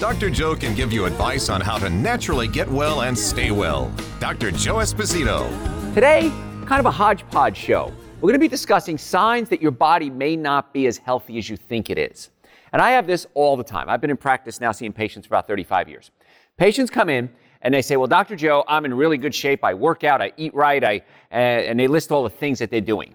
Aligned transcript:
Dr. 0.00 0.30
Joe 0.30 0.56
can 0.56 0.74
give 0.74 0.94
you 0.94 1.04
advice 1.04 1.50
on 1.50 1.60
how 1.60 1.76
to 1.76 1.90
naturally 1.90 2.48
get 2.48 2.66
well 2.66 3.02
and 3.02 3.16
stay 3.16 3.50
well. 3.50 3.92
Dr. 4.18 4.50
Joe 4.50 4.76
Esposito. 4.76 5.46
Today, 5.92 6.32
kind 6.64 6.80
of 6.80 6.86
a 6.86 6.90
hodgepodge 6.90 7.54
show. 7.54 7.92
We're 8.14 8.28
going 8.28 8.32
to 8.32 8.38
be 8.38 8.48
discussing 8.48 8.96
signs 8.96 9.50
that 9.50 9.60
your 9.60 9.72
body 9.72 10.08
may 10.08 10.36
not 10.36 10.72
be 10.72 10.86
as 10.86 10.96
healthy 10.96 11.36
as 11.36 11.50
you 11.50 11.58
think 11.58 11.90
it 11.90 11.98
is. 11.98 12.30
And 12.72 12.80
I 12.80 12.92
have 12.92 13.06
this 13.06 13.26
all 13.34 13.58
the 13.58 13.62
time. 13.62 13.90
I've 13.90 14.00
been 14.00 14.08
in 14.08 14.16
practice 14.16 14.58
now 14.58 14.72
seeing 14.72 14.94
patients 14.94 15.26
for 15.26 15.34
about 15.34 15.46
35 15.46 15.90
years. 15.90 16.10
Patients 16.56 16.88
come 16.88 17.10
in 17.10 17.28
and 17.60 17.74
they 17.74 17.82
say, 17.82 17.98
Well, 17.98 18.08
Dr. 18.08 18.36
Joe, 18.36 18.64
I'm 18.68 18.86
in 18.86 18.94
really 18.94 19.18
good 19.18 19.34
shape. 19.34 19.62
I 19.62 19.74
work 19.74 20.02
out, 20.02 20.22
I 20.22 20.32
eat 20.38 20.54
right, 20.54 20.82
I, 20.82 21.02
uh, 21.30 21.34
and 21.34 21.78
they 21.78 21.88
list 21.88 22.10
all 22.10 22.22
the 22.22 22.30
things 22.30 22.58
that 22.60 22.70
they're 22.70 22.80
doing. 22.80 23.12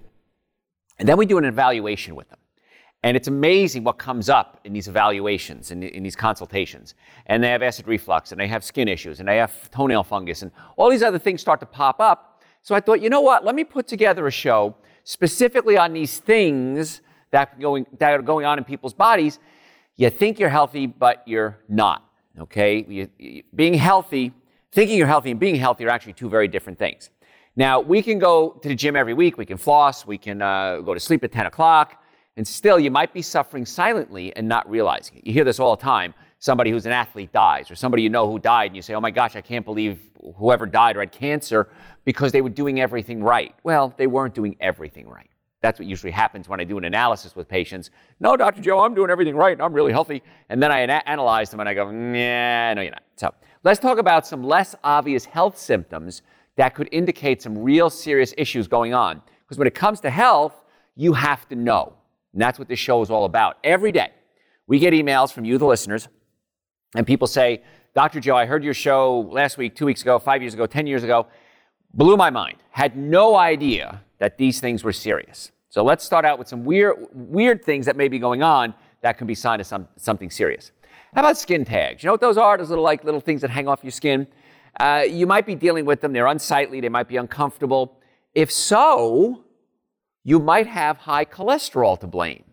And 0.99 1.09
then 1.09 1.17
we 1.17 1.25
do 1.25 1.39
an 1.39 1.45
evaluation 1.45 2.13
with 2.13 2.29
them. 2.29 2.37
And 3.05 3.15
it's 3.15 3.27
amazing 3.27 3.83
what 3.83 3.99
comes 3.99 4.29
up 4.29 4.59
in 4.63 4.73
these 4.73 4.87
evaluations 4.87 5.69
and 5.69 5.83
in, 5.83 5.91
in, 5.91 6.01
these 6.01 6.15
consultations. 6.15 6.95
And 7.27 7.43
they 7.43 7.49
have 7.49 7.61
acid 7.61 7.87
reflux, 7.87 8.31
and 8.31 8.41
they 8.41 8.47
have 8.47 8.63
skin 8.63 8.87
issues, 8.87 9.19
and 9.19 9.29
they 9.29 9.37
have 9.37 9.69
toenail 9.69 10.03
fungus, 10.03 10.41
and 10.41 10.51
all 10.75 10.89
these 10.89 11.03
other 11.03 11.19
things 11.19 11.39
start 11.39 11.59
to 11.59 11.67
pop 11.67 11.99
up. 11.99 12.41
So 12.63 12.73
I 12.73 12.79
thought, 12.79 13.01
you 13.01 13.11
know 13.11 13.21
what? 13.21 13.45
Let 13.45 13.53
me 13.53 13.63
put 13.63 13.87
together 13.87 14.25
a 14.25 14.31
show 14.31 14.75
specifically 15.03 15.77
on 15.77 15.93
these 15.93 16.17
things 16.17 17.01
that, 17.29 17.59
going, 17.59 17.85
that 17.99 18.11
are 18.11 18.23
going 18.23 18.43
on 18.43 18.57
in 18.57 18.63
people's 18.63 18.95
bodies. 18.95 19.37
You 19.97 20.09
think 20.09 20.39
you're 20.39 20.49
healthy, 20.49 20.87
but 20.87 21.21
you're 21.27 21.59
not. 21.69 22.09
Okay? 22.39 22.87
You, 22.89 23.07
you, 23.19 23.43
being 23.53 23.75
healthy, 23.75 24.33
thinking 24.71 24.97
you're 24.97 25.05
healthy, 25.05 25.29
and 25.29 25.39
being 25.39 25.57
healthy 25.57 25.85
are 25.85 25.89
actually 25.89 26.13
two 26.13 26.27
very 26.27 26.47
different 26.47 26.79
things. 26.79 27.11
Now, 27.55 27.81
we 27.81 28.01
can 28.01 28.17
go 28.17 28.59
to 28.63 28.67
the 28.67 28.73
gym 28.73 28.95
every 28.95 29.13
week, 29.13 29.37
we 29.37 29.45
can 29.45 29.57
floss, 29.57 30.07
we 30.07 30.17
can 30.17 30.41
uh, 30.41 30.79
go 30.79 30.95
to 30.95 30.99
sleep 30.99 31.23
at 31.23 31.31
10 31.31 31.45
o'clock. 31.45 32.01
And 32.37 32.47
still, 32.47 32.79
you 32.79 32.91
might 32.91 33.13
be 33.13 33.21
suffering 33.21 33.65
silently 33.65 34.35
and 34.35 34.47
not 34.47 34.69
realizing 34.69 35.17
it. 35.17 35.27
You 35.27 35.33
hear 35.33 35.45
this 35.45 35.59
all 35.59 35.75
the 35.75 35.81
time. 35.81 36.13
Somebody 36.39 36.69
who's 36.69 36.85
an 36.85 36.91
athlete 36.91 37.31
dies, 37.31 37.71
or 37.71 37.75
somebody 37.75 38.03
you 38.03 38.09
know 38.09 38.29
who 38.29 38.39
died, 38.39 38.67
and 38.67 38.75
you 38.75 38.81
say, 38.81 38.93
Oh 38.93 39.01
my 39.01 39.11
gosh, 39.11 39.35
I 39.35 39.41
can't 39.41 39.65
believe 39.65 39.99
whoever 40.35 40.65
died 40.65 40.97
or 40.97 40.99
had 40.99 41.11
cancer 41.11 41.69
because 42.03 42.31
they 42.31 42.41
were 42.41 42.49
doing 42.49 42.81
everything 42.81 43.23
right. 43.23 43.55
Well, 43.63 43.93
they 43.97 44.07
weren't 44.07 44.35
doing 44.35 44.55
everything 44.59 45.07
right. 45.07 45.29
That's 45.61 45.79
what 45.79 45.87
usually 45.87 46.11
happens 46.11 46.47
when 46.47 46.59
I 46.59 46.63
do 46.63 46.77
an 46.77 46.83
analysis 46.83 47.35
with 47.35 47.47
patients. 47.47 47.89
No, 48.19 48.37
Dr. 48.37 48.61
Joe, 48.61 48.81
I'm 48.81 48.93
doing 48.93 49.09
everything 49.09 49.35
right 49.35 49.53
and 49.53 49.61
I'm 49.61 49.73
really 49.73 49.91
healthy. 49.91 50.21
And 50.49 50.61
then 50.61 50.71
I 50.71 50.81
ana- 50.81 51.01
analyze 51.07 51.49
them 51.49 51.59
and 51.59 51.69
I 51.69 51.73
go, 51.73 51.89
Nah, 51.89 52.73
no, 52.73 52.81
you're 52.81 52.91
not. 52.91 53.03
So 53.15 53.33
let's 53.63 53.79
talk 53.79 53.97
about 53.97 54.27
some 54.27 54.43
less 54.43 54.75
obvious 54.83 55.25
health 55.25 55.57
symptoms 55.57 56.21
that 56.57 56.75
could 56.75 56.89
indicate 56.91 57.41
some 57.41 57.57
real 57.57 57.89
serious 57.89 58.33
issues 58.37 58.67
going 58.67 58.93
on. 58.93 59.21
Because 59.43 59.57
when 59.57 59.67
it 59.67 59.73
comes 59.73 60.01
to 60.01 60.09
health, 60.09 60.63
you 60.95 61.13
have 61.13 61.47
to 61.49 61.55
know. 61.55 61.93
And 62.35 62.41
that's 62.41 62.59
what 62.59 62.67
this 62.67 62.79
show 62.79 63.01
is 63.01 63.09
all 63.09 63.23
about. 63.23 63.57
Every 63.63 63.93
day, 63.93 64.11
we 64.67 64.77
get 64.77 64.93
emails 64.93 65.31
from 65.31 65.45
you, 65.45 65.57
the 65.57 65.65
listeners, 65.65 66.09
and 66.93 67.07
people 67.07 67.27
say, 67.27 67.63
Dr. 67.93 68.19
Joe, 68.19 68.35
I 68.35 68.45
heard 68.45 68.61
your 68.61 68.73
show 68.73 69.21
last 69.31 69.57
week, 69.57 69.73
two 69.73 69.85
weeks 69.85 70.01
ago, 70.01 70.19
five 70.19 70.41
years 70.41 70.53
ago, 70.53 70.65
10 70.65 70.85
years 70.85 71.03
ago. 71.03 71.27
Blew 71.93 72.17
my 72.17 72.29
mind. 72.29 72.57
Had 72.71 72.97
no 72.97 73.37
idea 73.37 74.01
that 74.19 74.37
these 74.37 74.59
things 74.59 74.83
were 74.83 74.91
serious. 74.91 75.53
So 75.69 75.81
let's 75.81 76.03
start 76.03 76.25
out 76.25 76.37
with 76.37 76.49
some 76.49 76.65
weird, 76.65 77.07
weird 77.13 77.63
things 77.63 77.85
that 77.85 77.95
may 77.95 78.09
be 78.09 78.19
going 78.19 78.43
on 78.43 78.73
that 78.99 79.17
can 79.17 79.27
be 79.27 79.35
sign 79.35 79.61
of 79.61 79.65
some, 79.65 79.87
something 79.95 80.29
serious. 80.29 80.73
How 81.13 81.21
about 81.21 81.37
skin 81.37 81.63
tags? 81.63 82.03
You 82.03 82.07
know 82.07 82.13
what 82.13 82.21
those 82.21 82.37
are? 82.37 82.57
Those 82.57 82.67
little 82.67 82.83
like 82.83 83.05
little 83.05 83.21
things 83.21 83.39
that 83.41 83.49
hang 83.49 83.69
off 83.69 83.81
your 83.81 83.91
skin. 83.91 84.27
Uh, 84.77 85.05
you 85.07 85.25
might 85.25 85.45
be 85.45 85.55
dealing 85.55 85.85
with 85.85 86.01
them. 86.01 86.11
They're 86.11 86.27
unsightly. 86.27 86.81
They 86.81 86.89
might 86.89 87.07
be 87.07 87.15
uncomfortable. 87.15 87.97
If 88.33 88.51
so, 88.51 89.44
you 90.27 90.39
might 90.39 90.65
have 90.65 90.97
high 90.97 91.23
cholesterol 91.23 91.97
to 91.99 92.07
blame. 92.07 92.43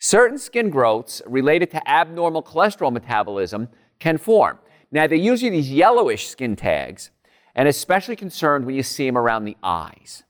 Certain 0.00 0.36
skin 0.36 0.68
growths 0.68 1.22
related 1.26 1.70
to 1.70 1.88
abnormal 1.88 2.42
cholesterol 2.42 2.92
metabolism 2.92 3.68
can 4.00 4.18
form. 4.18 4.58
Now, 4.90 5.06
they're 5.06 5.16
usually 5.16 5.50
these 5.50 5.70
yellowish 5.70 6.26
skin 6.26 6.56
tags, 6.56 7.10
and 7.54 7.68
especially 7.68 8.16
concerned 8.16 8.66
when 8.66 8.74
you 8.74 8.82
see 8.82 9.06
them 9.06 9.16
around 9.16 9.44
the 9.44 9.56
eyes. 9.62 10.24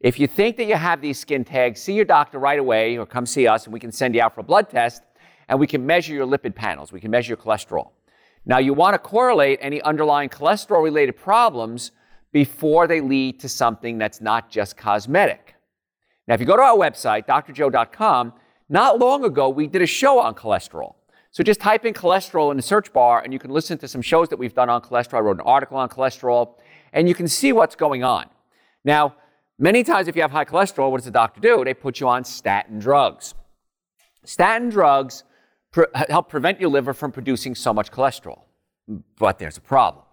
If 0.00 0.18
you 0.18 0.26
think 0.26 0.56
that 0.56 0.66
you 0.66 0.74
have 0.74 1.00
these 1.00 1.20
skin 1.20 1.44
tags, 1.44 1.80
see 1.80 1.94
your 1.94 2.04
doctor 2.04 2.38
right 2.40 2.58
away 2.58 2.98
or 2.98 3.06
come 3.06 3.24
see 3.24 3.46
us, 3.46 3.64
and 3.64 3.72
we 3.72 3.80
can 3.80 3.92
send 3.92 4.16
you 4.16 4.20
out 4.20 4.34
for 4.34 4.40
a 4.40 4.44
blood 4.44 4.68
test, 4.68 5.02
and 5.48 5.58
we 5.60 5.68
can 5.68 5.86
measure 5.86 6.14
your 6.14 6.26
lipid 6.26 6.54
panels. 6.56 6.92
We 6.92 7.00
can 7.00 7.12
measure 7.12 7.30
your 7.30 7.36
cholesterol. 7.36 7.90
Now, 8.44 8.58
you 8.58 8.74
want 8.74 8.94
to 8.94 8.98
correlate 8.98 9.60
any 9.62 9.80
underlying 9.82 10.30
cholesterol 10.30 10.82
related 10.82 11.16
problems 11.16 11.92
before 12.32 12.88
they 12.88 13.00
lead 13.00 13.38
to 13.40 13.48
something 13.48 13.98
that's 13.98 14.20
not 14.20 14.50
just 14.50 14.76
cosmetic. 14.76 15.54
Now, 16.28 16.34
if 16.34 16.40
you 16.40 16.46
go 16.46 16.56
to 16.56 16.62
our 16.62 16.76
website, 16.76 17.26
drjoe.com, 17.26 18.34
not 18.68 18.98
long 18.98 19.24
ago 19.24 19.48
we 19.48 19.66
did 19.66 19.80
a 19.80 19.86
show 19.86 20.20
on 20.20 20.34
cholesterol. 20.34 20.94
So 21.30 21.42
just 21.42 21.58
type 21.58 21.86
in 21.86 21.94
cholesterol 21.94 22.50
in 22.50 22.56
the 22.58 22.62
search 22.62 22.92
bar 22.92 23.22
and 23.22 23.32
you 23.32 23.38
can 23.38 23.50
listen 23.50 23.78
to 23.78 23.88
some 23.88 24.02
shows 24.02 24.28
that 24.28 24.38
we've 24.38 24.54
done 24.54 24.68
on 24.68 24.82
cholesterol. 24.82 25.14
I 25.14 25.20
wrote 25.20 25.38
an 25.38 25.46
article 25.46 25.78
on 25.78 25.88
cholesterol 25.88 26.56
and 26.92 27.08
you 27.08 27.14
can 27.14 27.28
see 27.28 27.52
what's 27.52 27.74
going 27.74 28.04
on. 28.04 28.26
Now, 28.84 29.14
many 29.58 29.82
times 29.82 30.06
if 30.06 30.16
you 30.16 30.22
have 30.22 30.30
high 30.30 30.44
cholesterol, 30.44 30.90
what 30.90 30.98
does 30.98 31.06
the 31.06 31.10
doctor 31.10 31.40
do? 31.40 31.64
They 31.64 31.74
put 31.74 31.98
you 31.98 32.08
on 32.08 32.24
statin 32.24 32.78
drugs. 32.78 33.34
Statin 34.24 34.68
drugs 34.68 35.24
pre- 35.72 35.86
help 36.10 36.28
prevent 36.28 36.60
your 36.60 36.68
liver 36.68 36.92
from 36.92 37.10
producing 37.10 37.54
so 37.54 37.72
much 37.72 37.90
cholesterol. 37.90 38.42
But 39.18 39.38
there's 39.38 39.56
a 39.56 39.62
problem. 39.62 40.04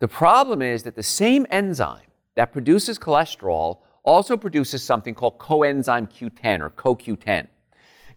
The 0.00 0.08
problem 0.08 0.60
is 0.60 0.82
that 0.82 0.96
the 0.96 1.02
same 1.02 1.46
enzyme 1.50 2.08
that 2.34 2.52
produces 2.52 2.98
cholesterol 2.98 3.78
also 4.02 4.36
produces 4.36 4.82
something 4.82 5.14
called 5.14 5.38
coenzyme 5.38 6.10
Q10 6.10 6.60
or 6.60 6.70
CoQ10. 6.70 7.46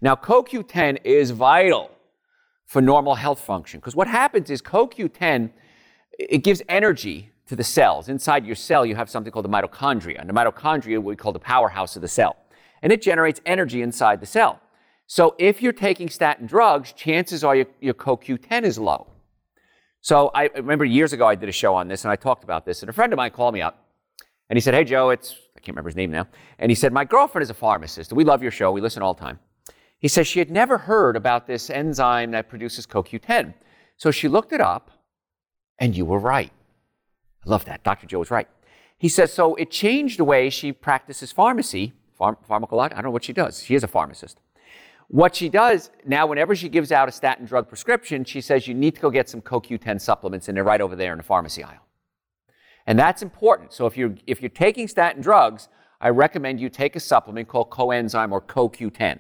Now, 0.02 0.16
CoQ10 0.16 1.00
is 1.04 1.32
vital 1.32 1.92
for 2.66 2.82
normal 2.82 3.16
health 3.16 3.40
function 3.40 3.80
because 3.80 3.96
what 3.96 4.08
happens 4.08 4.50
is 4.50 4.62
CoQ10 4.62 5.52
it 6.20 6.44
gives 6.44 6.62
energy 6.70 7.32
to 7.48 7.56
the 7.56 7.64
cells. 7.64 8.10
Inside 8.10 8.46
your 8.46 8.56
cell, 8.56 8.86
you 8.86 8.96
have 8.96 9.10
something 9.10 9.32
called 9.32 9.46
the 9.46 9.50
mitochondria. 9.50 10.20
And 10.20 10.30
the 10.30 10.34
mitochondria 10.34 11.02
we 11.02 11.16
call 11.16 11.32
the 11.32 11.40
powerhouse 11.40 11.96
of 11.96 12.02
the 12.02 12.08
cell. 12.08 12.36
And 12.82 12.92
it 12.92 13.02
generates 13.02 13.42
energy 13.46 13.82
inside 13.82 14.20
the 14.20 14.26
cell. 14.26 14.60
So 15.08 15.36
if 15.38 15.62
you're 15.62 15.74
taking 15.74 16.10
statin 16.10 16.48
drugs, 16.48 16.94
chances 16.94 17.44
are 17.44 17.56
your, 17.56 17.66
your 17.82 17.94
CoQ10 17.94 18.64
is 18.64 18.78
low. 18.78 19.08
So 20.02 20.32
I 20.34 20.50
remember 20.56 20.86
years 20.86 21.14
ago 21.14 21.28
I 21.28 21.36
did 21.36 21.50
a 21.50 21.54
show 21.54 21.76
on 21.76 21.88
this 21.88 22.04
and 22.04 22.12
I 22.12 22.16
talked 22.16 22.44
about 22.44 22.66
this. 22.66 22.82
And 22.82 22.90
a 22.90 22.94
friend 22.94 23.14
of 23.14 23.18
mine 23.18 23.32
called 23.32 23.54
me 23.54 23.62
up 23.62 23.86
and 24.50 24.58
he 24.58 24.62
said, 24.62 24.74
Hey, 24.74 24.84
Joe, 24.84 25.10
it's 25.12 25.36
can't 25.64 25.76
remember 25.76 25.90
his 25.90 25.96
name 25.96 26.12
now. 26.12 26.28
And 26.60 26.70
he 26.70 26.76
said, 26.76 26.94
My 26.94 27.06
girlfriend 27.06 27.44
is 27.44 27.50
a 27.50 27.56
pharmacist. 27.56 28.12
We 28.14 28.24
love 28.24 28.42
your 28.44 28.52
show. 28.52 28.72
We 28.72 28.82
listen 28.82 29.02
all 29.02 29.14
the 29.14 29.22
time. 29.22 29.40
He 29.98 30.10
says 30.10 30.28
she 30.28 30.40
had 30.40 30.52
never 30.52 30.78
heard 30.78 31.16
about 31.16 31.48
this 31.48 31.70
enzyme 31.70 32.32
that 32.32 32.50
produces 32.50 32.86
CoQ10. 32.86 33.54
So 33.96 34.12
she 34.12 34.28
looked 34.28 34.52
it 34.52 34.60
up, 34.60 34.92
and 35.80 35.96
you 35.96 36.04
were 36.04 36.20
right. 36.20 36.52
I 37.46 37.50
love 37.50 37.64
that. 37.66 37.84
Dr. 37.84 38.08
Joe 38.08 38.20
was 38.20 38.30
right. 38.30 38.48
He 38.98 39.10
says, 39.10 39.32
so 39.32 39.56
it 39.56 39.72
changed 39.72 40.20
the 40.20 40.24
way 40.24 40.50
she 40.50 40.72
practices 40.72 41.32
pharmacy, 41.32 41.94
pharm- 42.20 42.38
pharmacology. 42.46 42.94
I 42.94 42.98
don't 42.98 43.06
know 43.06 43.12
what 43.12 43.24
she 43.24 43.34
does. 43.34 43.64
She 43.64 43.76
is 43.76 43.84
a 43.84 43.88
pharmacist. 43.88 44.40
What 45.08 45.36
she 45.36 45.50
does 45.50 45.90
now, 46.06 46.26
whenever 46.26 46.56
she 46.56 46.70
gives 46.70 46.92
out 46.92 47.08
a 47.08 47.12
statin 47.12 47.46
drug 47.46 47.68
prescription, 47.68 48.24
she 48.26 48.42
says 48.42 48.68
you 48.68 48.74
need 48.74 48.96
to 48.96 49.02
go 49.02 49.10
get 49.10 49.30
some 49.30 49.42
CoQ10 49.42 50.02
supplements, 50.02 50.48
and 50.48 50.58
they're 50.58 50.64
right 50.64 50.82
over 50.82 50.96
there 50.96 51.12
in 51.12 51.18
the 51.18 51.24
pharmacy 51.24 51.64
aisle. 51.64 51.86
And 52.86 53.00
that's 53.00 53.22
important. 53.22 53.74
So 53.74 53.86
if 53.86 53.96
you're, 53.98 54.16
if 54.28 54.42
you're 54.42 54.50
taking 54.50 54.88
statin 54.88 55.22
drugs, 55.22 55.70
I 56.02 56.10
recommend 56.10 56.60
you 56.60 56.70
take 56.70 56.96
a 56.96 57.00
supplement 57.00 57.48
called 57.48 57.70
coenzyme 57.70 58.32
or 58.32 58.42
CoQ10. 58.42 59.20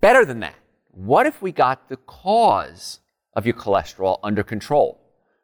Better 0.00 0.24
than 0.24 0.40
that, 0.40 0.56
what 0.90 1.26
if 1.26 1.40
we 1.40 1.52
got 1.52 1.88
the 1.88 1.96
cause 1.96 3.00
of 3.34 3.46
your 3.46 3.54
cholesterol 3.54 4.18
under 4.22 4.42
control? 4.42 5.00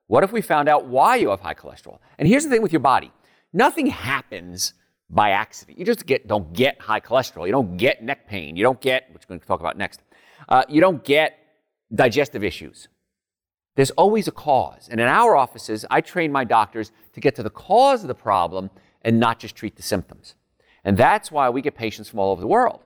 What 0.09 0.25
if 0.25 0.33
we 0.33 0.41
found 0.41 0.69
out 0.69 0.87
why 0.87 1.17
you 1.17 1.31
have 1.31 1.41
high 1.41 1.55
cholesterol? 1.55 1.99
And 2.19 2.27
here's 2.27 2.45
the 2.45 2.51
thing 2.51 2.63
with 2.63 2.73
your 2.73 2.81
body 2.81 3.13
nothing 3.53 3.87
happens 3.87 4.75
by 5.09 5.31
accident. 5.31 5.79
You 5.79 5.85
just 5.85 6.05
get, 6.07 6.27
don't 6.27 6.53
get 6.53 6.81
high 6.81 7.01
cholesterol. 7.01 7.47
You 7.47 7.53
don't 7.53 7.77
get 7.77 8.03
neck 8.03 8.27
pain. 8.27 8.57
You 8.57 8.65
don't 8.65 8.81
get, 8.81 9.09
which 9.13 9.23
we're 9.25 9.35
going 9.35 9.41
to 9.41 9.47
talk 9.47 9.61
about 9.61 9.79
next, 9.79 10.01
uh, 10.49 10.65
you 10.69 10.81
don't 10.81 11.05
get 11.05 11.39
digestive 11.95 12.43
issues. 12.43 12.89
There's 13.77 13.93
always 13.93 14.27
a 14.27 14.33
cause. 14.33 14.89
And 14.91 15.01
in 15.01 15.07
our 15.07 15.37
offices, 15.37 15.85
I 15.91 16.01
train 16.01 16.33
my 16.33 16.45
doctors 16.45 16.93
to 17.13 17.21
get 17.21 17.35
to 17.37 17.43
the 17.43 17.51
cause 17.51 18.03
of 18.03 18.09
the 18.09 18.15
problem 18.15 18.71
and 19.03 19.21
not 19.21 19.39
just 19.39 19.55
treat 19.55 19.77
the 19.77 19.83
symptoms. 19.83 20.35
And 20.83 20.97
that's 20.97 21.31
why 21.31 21.49
we 21.51 21.63
get 21.63 21.75
patients 21.75 22.09
from 22.09 22.19
all 22.19 22.33
over 22.33 22.41
the 22.41 22.47
world. 22.47 22.81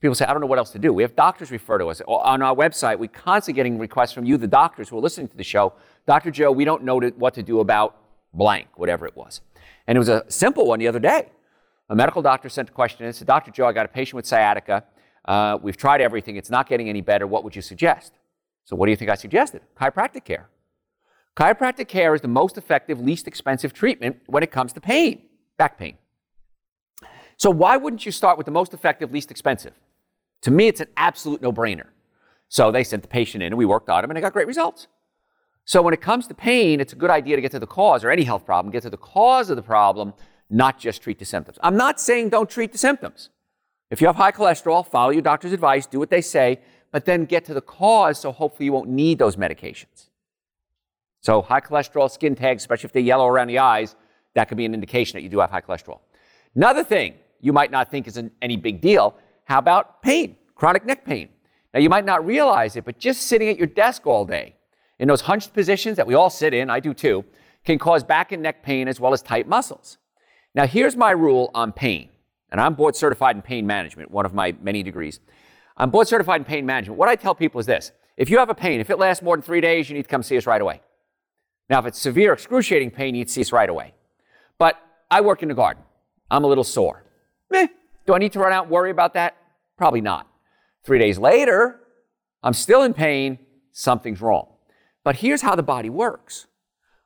People 0.00 0.14
say, 0.14 0.24
I 0.24 0.32
don't 0.32 0.40
know 0.40 0.46
what 0.46 0.58
else 0.58 0.70
to 0.70 0.78
do. 0.78 0.94
We 0.94 1.02
have 1.02 1.14
doctors 1.14 1.50
refer 1.50 1.76
to 1.76 1.88
us. 1.88 2.00
On 2.06 2.40
our 2.40 2.54
website, 2.54 2.98
we're 2.98 3.08
constantly 3.08 3.58
getting 3.58 3.78
requests 3.78 4.12
from 4.12 4.24
you, 4.24 4.38
the 4.38 4.46
doctors 4.46 4.88
who 4.88 4.96
are 4.96 5.00
listening 5.00 5.28
to 5.28 5.36
the 5.36 5.44
show. 5.44 5.74
Dr. 6.06 6.30
Joe, 6.30 6.50
we 6.52 6.64
don't 6.64 6.84
know 6.84 6.98
what 6.98 7.34
to 7.34 7.42
do 7.42 7.60
about 7.60 7.98
blank, 8.32 8.68
whatever 8.76 9.06
it 9.06 9.14
was. 9.14 9.42
And 9.86 9.96
it 9.96 9.98
was 9.98 10.08
a 10.08 10.24
simple 10.28 10.66
one 10.66 10.78
the 10.78 10.88
other 10.88 11.00
day. 11.00 11.28
A 11.90 11.94
medical 11.96 12.22
doctor 12.22 12.48
sent 12.48 12.70
a 12.70 12.72
question 12.72 13.04
and 13.04 13.14
said, 13.14 13.26
Dr. 13.26 13.50
Joe, 13.50 13.66
I 13.66 13.72
got 13.72 13.84
a 13.84 13.88
patient 13.88 14.14
with 14.14 14.26
sciatica. 14.26 14.84
Uh, 15.24 15.58
we've 15.60 15.76
tried 15.76 16.00
everything. 16.00 16.36
It's 16.36 16.50
not 16.50 16.68
getting 16.68 16.88
any 16.88 17.02
better. 17.02 17.26
What 17.26 17.44
would 17.44 17.54
you 17.54 17.62
suggest? 17.62 18.12
So, 18.70 18.76
what 18.76 18.86
do 18.86 18.92
you 18.92 18.96
think 18.96 19.10
I 19.10 19.16
suggested? 19.16 19.62
Chiropractic 19.76 20.24
care. 20.24 20.48
Chiropractic 21.36 21.88
care 21.88 22.14
is 22.14 22.20
the 22.20 22.28
most 22.28 22.56
effective, 22.56 23.00
least 23.00 23.26
expensive 23.26 23.72
treatment 23.72 24.18
when 24.26 24.44
it 24.44 24.52
comes 24.52 24.72
to 24.74 24.80
pain, 24.80 25.22
back 25.58 25.76
pain. 25.76 25.98
So, 27.36 27.50
why 27.50 27.76
wouldn't 27.76 28.06
you 28.06 28.12
start 28.12 28.38
with 28.38 28.44
the 28.44 28.52
most 28.52 28.72
effective, 28.72 29.10
least 29.10 29.32
expensive? 29.32 29.72
To 30.42 30.52
me, 30.52 30.68
it's 30.68 30.80
an 30.80 30.86
absolute 30.96 31.42
no 31.42 31.52
brainer. 31.52 31.86
So, 32.48 32.70
they 32.70 32.84
sent 32.84 33.02
the 33.02 33.08
patient 33.08 33.42
in 33.42 33.48
and 33.48 33.58
we 33.58 33.66
worked 33.66 33.88
on 33.88 34.04
him 34.04 34.10
and 34.10 34.16
they 34.16 34.20
got 34.20 34.32
great 34.32 34.46
results. 34.46 34.86
So, 35.64 35.82
when 35.82 35.92
it 35.92 36.00
comes 36.00 36.28
to 36.28 36.34
pain, 36.34 36.78
it's 36.78 36.92
a 36.92 36.96
good 36.96 37.10
idea 37.10 37.34
to 37.34 37.42
get 37.42 37.50
to 37.50 37.58
the 37.58 37.66
cause 37.66 38.04
or 38.04 38.12
any 38.12 38.22
health 38.22 38.46
problem, 38.46 38.70
get 38.70 38.84
to 38.84 38.90
the 38.90 38.96
cause 38.96 39.50
of 39.50 39.56
the 39.56 39.62
problem, 39.62 40.14
not 40.48 40.78
just 40.78 41.02
treat 41.02 41.18
the 41.18 41.24
symptoms. 41.24 41.58
I'm 41.60 41.76
not 41.76 42.00
saying 42.00 42.28
don't 42.28 42.48
treat 42.48 42.70
the 42.70 42.78
symptoms. 42.78 43.30
If 43.90 44.00
you 44.00 44.06
have 44.06 44.14
high 44.14 44.30
cholesterol, 44.30 44.86
follow 44.86 45.10
your 45.10 45.22
doctor's 45.22 45.52
advice, 45.52 45.86
do 45.86 45.98
what 45.98 46.10
they 46.10 46.20
say, 46.20 46.60
but 46.92 47.04
then 47.04 47.24
get 47.24 47.44
to 47.46 47.54
the 47.54 47.60
cause 47.60 48.18
so 48.20 48.32
hopefully 48.32 48.66
you 48.66 48.72
won't 48.72 48.88
need 48.88 49.18
those 49.18 49.36
medications. 49.36 50.08
So, 51.22 51.42
high 51.42 51.60
cholesterol 51.60 52.10
skin 52.10 52.34
tags, 52.34 52.62
especially 52.62 52.88
if 52.88 52.92
they're 52.92 53.02
yellow 53.02 53.26
around 53.26 53.48
the 53.48 53.58
eyes, 53.58 53.94
that 54.34 54.48
could 54.48 54.56
be 54.56 54.64
an 54.64 54.72
indication 54.72 55.16
that 55.16 55.22
you 55.22 55.28
do 55.28 55.38
have 55.40 55.50
high 55.50 55.60
cholesterol. 55.60 56.00
Another 56.54 56.82
thing 56.82 57.14
you 57.40 57.52
might 57.52 57.70
not 57.70 57.90
think 57.90 58.08
is 58.08 58.16
an, 58.16 58.30
any 58.40 58.56
big 58.56 58.80
deal 58.80 59.16
how 59.50 59.58
about 59.58 60.00
pain, 60.00 60.36
chronic 60.54 60.86
neck 60.86 61.04
pain? 61.04 61.28
Now, 61.74 61.80
you 61.80 61.88
might 61.88 62.04
not 62.04 62.24
realize 62.24 62.76
it, 62.76 62.84
but 62.84 63.00
just 63.00 63.22
sitting 63.22 63.48
at 63.48 63.58
your 63.58 63.66
desk 63.66 64.06
all 64.06 64.24
day 64.24 64.54
in 65.00 65.08
those 65.08 65.22
hunched 65.22 65.52
positions 65.52 65.96
that 65.96 66.06
we 66.06 66.14
all 66.14 66.30
sit 66.30 66.54
in, 66.54 66.70
I 66.70 66.78
do 66.78 66.94
too, 66.94 67.24
can 67.64 67.76
cause 67.76 68.04
back 68.04 68.30
and 68.30 68.44
neck 68.44 68.62
pain 68.62 68.86
as 68.86 69.00
well 69.00 69.12
as 69.12 69.22
tight 69.22 69.48
muscles. 69.48 69.98
Now, 70.54 70.68
here's 70.68 70.94
my 70.94 71.10
rule 71.10 71.50
on 71.52 71.72
pain, 71.72 72.10
and 72.52 72.60
I'm 72.60 72.74
board 72.74 72.94
certified 72.94 73.34
in 73.34 73.42
pain 73.42 73.66
management, 73.66 74.12
one 74.12 74.24
of 74.24 74.34
my 74.34 74.54
many 74.62 74.84
degrees. 74.84 75.18
I'm 75.76 75.90
board 75.90 76.08
certified 76.08 76.40
in 76.40 76.44
pain 76.44 76.66
management. 76.66 76.98
What 76.98 77.08
I 77.08 77.16
tell 77.16 77.34
people 77.34 77.60
is 77.60 77.66
this 77.66 77.92
if 78.16 78.28
you 78.28 78.38
have 78.38 78.50
a 78.50 78.54
pain, 78.54 78.80
if 78.80 78.90
it 78.90 78.98
lasts 78.98 79.22
more 79.22 79.36
than 79.36 79.42
three 79.42 79.60
days, 79.60 79.88
you 79.88 79.96
need 79.96 80.02
to 80.02 80.08
come 80.08 80.22
see 80.22 80.36
us 80.36 80.46
right 80.46 80.60
away. 80.60 80.80
Now, 81.68 81.78
if 81.78 81.86
it's 81.86 81.98
severe, 81.98 82.32
excruciating 82.32 82.90
pain, 82.90 83.14
you 83.14 83.20
need 83.20 83.28
to 83.28 83.32
see 83.32 83.40
us 83.40 83.52
right 83.52 83.68
away. 83.68 83.94
But 84.58 84.76
I 85.10 85.20
work 85.20 85.42
in 85.42 85.48
the 85.48 85.54
garden. 85.54 85.82
I'm 86.30 86.44
a 86.44 86.46
little 86.46 86.64
sore. 86.64 87.04
Meh. 87.50 87.68
Do 88.06 88.14
I 88.14 88.18
need 88.18 88.32
to 88.32 88.40
run 88.40 88.52
out 88.52 88.64
and 88.64 88.72
worry 88.72 88.90
about 88.90 89.14
that? 89.14 89.36
Probably 89.76 90.00
not. 90.00 90.26
Three 90.84 90.98
days 90.98 91.18
later, 91.18 91.80
I'm 92.42 92.54
still 92.54 92.82
in 92.82 92.94
pain, 92.94 93.38
something's 93.72 94.20
wrong. 94.20 94.48
But 95.04 95.16
here's 95.16 95.42
how 95.42 95.54
the 95.54 95.62
body 95.62 95.90
works 95.90 96.46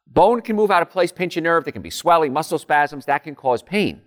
bone 0.07 0.41
can 0.41 0.57
move 0.57 0.71
out 0.71 0.83
of 0.83 0.91
place, 0.91 1.13
pinch 1.13 1.37
a 1.37 1.41
nerve, 1.41 1.65
there 1.65 1.73
can 1.73 1.83
be 1.83 1.91
swelling, 1.91 2.33
muscle 2.33 2.59
spasms, 2.59 3.05
that 3.07 3.25
can 3.25 3.35
cause 3.35 3.63
pain. 3.63 4.03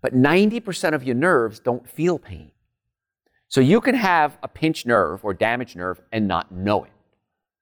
But 0.00 0.14
90% 0.14 0.94
of 0.94 1.02
your 1.02 1.14
nerves 1.14 1.60
don't 1.60 1.88
feel 1.88 2.18
pain. 2.18 2.52
So 3.48 3.60
you 3.60 3.80
can 3.80 3.94
have 3.94 4.38
a 4.42 4.48
pinched 4.48 4.86
nerve 4.86 5.24
or 5.24 5.32
damaged 5.32 5.76
nerve 5.76 6.00
and 6.12 6.28
not 6.28 6.52
know 6.52 6.84
it. 6.84 6.92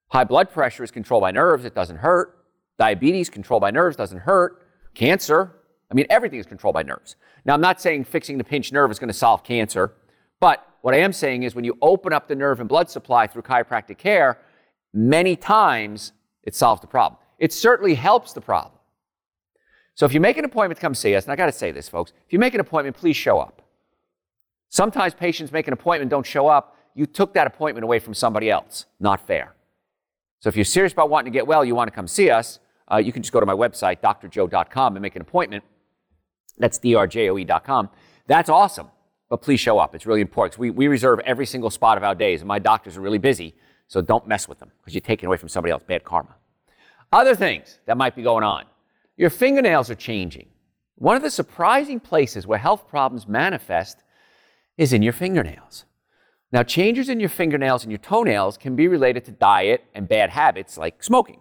High 0.09 0.25
blood 0.25 0.51
pressure 0.51 0.85
is 0.85 0.91
controlled 0.91 1.23
by 1.23 1.31
nerves, 1.31 1.65
it 1.65 1.75
doesn't 1.75 1.99
hurt. 1.99 2.45
Diabetes, 2.79 3.31
controlled 3.31 3.63
by 3.63 3.71
nerves, 3.71 3.97
doesn't 3.97 4.19
hurt. 4.19 4.67
Cancer, 4.95 5.57
I 5.91 5.95
mean, 5.95 6.07
everything 6.11 6.39
is 6.39 6.47
controlled 6.47 6.75
by 6.75 6.83
nerves. 6.83 7.17
Now, 7.45 7.55
I'm 7.55 7.61
not 7.61 7.81
saying 7.81 8.05
fixing 8.05 8.39
the 8.39 8.45
pinched 8.45 8.73
nerve 8.73 8.91
is 8.91 8.99
going 8.99 9.09
to 9.09 9.15
solve 9.15 9.45
cancer. 9.45 9.93
But 10.41 10.67
what 10.83 10.95
I 10.95 10.99
am 10.99 11.13
saying 11.13 11.45
is 11.45 11.55
when 11.55 11.65
you 11.65 11.79
open 11.81 12.13
up 12.13 12.29
the 12.29 12.35
nerve 12.35 12.61
and 12.61 12.69
blood 12.69 12.91
supply 12.91 13.27
through 13.27 13.43
chiropractic 13.43 13.99
care, 13.99 14.39
many 14.93 15.37
times 15.37 16.13
it 16.43 16.55
solves 16.55 16.81
the 16.81 16.87
problem. 16.87 17.21
It 17.39 17.53
certainly 17.53 17.95
helps 17.95 18.33
the 18.33 18.41
problem. 18.41 18.75
So 19.95 20.05
if 20.05 20.13
you 20.13 20.21
make 20.21 20.37
an 20.37 20.45
appointment 20.45 20.79
to 20.79 20.83
come 20.83 20.95
see 20.95 21.15
us, 21.15 21.25
and 21.25 21.33
I 21.33 21.37
got 21.37 21.47
to 21.47 21.53
say 21.53 21.71
this, 21.71 21.89
folks, 21.89 22.13
if 22.27 22.33
you 22.33 22.39
make 22.39 22.55
an 22.55 22.61
appointment, 22.61 22.97
please 22.97 23.17
show 23.17 23.39
up. 23.39 23.63
Sometimes 24.69 25.15
patients 25.15 25.53
make 25.53 25.67
an 25.67 25.73
appointment, 25.73 26.11
don't 26.11 26.27
show 26.27 26.49
up. 26.49 26.77
You 26.95 27.07
took 27.07 27.35
that 27.35 27.47
appointment 27.47 27.85
away 27.85 27.99
from 27.99 28.15
somebody 28.15 28.51
else. 28.51 28.87
Not 29.01 29.27
fair. 29.27 29.55
So 30.41 30.49
if 30.49 30.57
you're 30.57 30.65
serious 30.65 30.93
about 30.93 31.11
wanting 31.11 31.33
to 31.33 31.37
get 31.37 31.47
well, 31.47 31.65
you 31.65 31.75
want 31.75 31.89
to 31.89 31.95
come 31.95 32.07
see 32.07 32.31
us, 32.31 32.59
uh, 32.91 32.97
you 32.97 33.13
can 33.13 33.23
just 33.23 33.33
go 33.33 33.41
to 33.41 33.47
my 33.47 33.55
website, 33.55 34.01
drjoe.com, 34.01 34.97
and 34.97 35.03
make 35.03 35.17
an 35.17 35.23
appointment. 35.23 35.65
That's 36.59 36.79
drjoe.com. 36.79 37.91
That's 38.27 38.49
awesome 38.49 38.89
but 39.29 39.43
please 39.43 39.61
show 39.61 39.79
up. 39.79 39.95
It's 39.95 40.07
really 40.07 40.21
important. 40.21 40.59
We, 40.59 40.71
we 40.71 40.89
reserve 40.89 41.21
every 41.21 41.47
single 41.47 41.71
spot 41.71 41.97
of 41.97 42.05
our 42.05 42.15
days, 42.15 42.41
and 42.41 42.49
my 42.49 42.59
doctors 42.59 42.97
are 42.97 43.01
really 43.01 43.19
busy, 43.19 43.55
so 43.89 44.01
don't 44.01 44.27
mess 44.27 44.49
with 44.49 44.59
them 44.59 44.71
because 44.81 44.95
you're 44.95 45.01
taking 45.01 45.27
away 45.27 45.37
from 45.37 45.49
somebody 45.49 45.73
else. 45.73 45.83
Bad 45.87 46.05
karma. 46.05 46.37
Other 47.13 47.35
things 47.35 47.79
that 47.87 47.97
might 47.97 48.17
be 48.17 48.23
going 48.23 48.45
on 48.45 48.65
your 49.17 49.31
fingernails 49.31 49.89
are 49.89 49.95
changing. 49.95 50.47
One 50.97 51.17
of 51.17 51.23
the 51.23 51.31
surprising 51.31 52.01
places 52.01 52.47
where 52.47 52.59
health 52.59 52.87
problems 52.87 53.27
manifest 53.27 54.03
is 54.77 54.93
in 54.93 55.03
your 55.03 55.13
fingernails. 55.13 55.85
Now, 56.53 56.63
changes 56.63 57.09
in 57.09 57.21
your 57.21 57.29
fingernails 57.29 57.83
and 57.83 57.91
your 57.91 57.99
toenails 57.99 58.57
can 58.57 58.77
be 58.77 58.89
related 58.89 59.25
to 59.25 59.33
diet 59.33 59.85
and 59.95 60.09
bad 60.09 60.31
habits 60.31 60.79
like 60.79 61.03
smoking, 61.03 61.41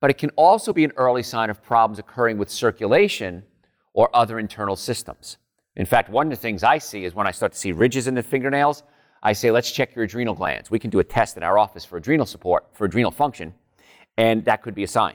but 0.00 0.10
it 0.10 0.18
can 0.18 0.30
also 0.36 0.72
be 0.72 0.84
an 0.84 0.92
early 0.96 1.22
sign 1.22 1.50
of 1.50 1.62
problems 1.62 1.98
occurring 1.98 2.36
with 2.36 2.50
circulation 2.50 3.44
or 3.92 4.14
other 4.14 4.38
internal 4.38 4.76
systems. 4.76 5.38
In 5.76 5.86
fact, 5.86 6.08
one 6.08 6.26
of 6.26 6.30
the 6.30 6.36
things 6.36 6.62
I 6.62 6.78
see 6.78 7.04
is 7.04 7.14
when 7.14 7.26
I 7.26 7.30
start 7.30 7.52
to 7.52 7.58
see 7.58 7.72
ridges 7.72 8.06
in 8.06 8.14
the 8.14 8.22
fingernails, 8.22 8.82
I 9.22 9.32
say, 9.32 9.50
let's 9.50 9.70
check 9.70 9.94
your 9.94 10.04
adrenal 10.04 10.34
glands. 10.34 10.70
We 10.70 10.78
can 10.78 10.90
do 10.90 10.98
a 10.98 11.04
test 11.04 11.36
in 11.36 11.42
our 11.42 11.58
office 11.58 11.84
for 11.84 11.96
adrenal 11.96 12.26
support, 12.26 12.66
for 12.72 12.84
adrenal 12.84 13.10
function, 13.10 13.54
and 14.16 14.44
that 14.44 14.62
could 14.62 14.74
be 14.74 14.84
a 14.84 14.88
sign. 14.88 15.14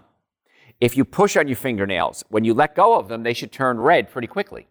If 0.82 0.96
you 0.98 1.06
push 1.06 1.38
on 1.38 1.48
your 1.48 1.58
fingernails, 1.58 2.24
when 2.30 2.44
you 2.44 2.54
let 2.54 2.76
go 2.76 2.98
of 2.98 3.10
them, 3.10 3.24
they 3.24 3.34
should 3.34 3.52
turn 3.52 3.80
red 3.80 4.10
pretty 4.10 4.28
quickly. 4.28 4.68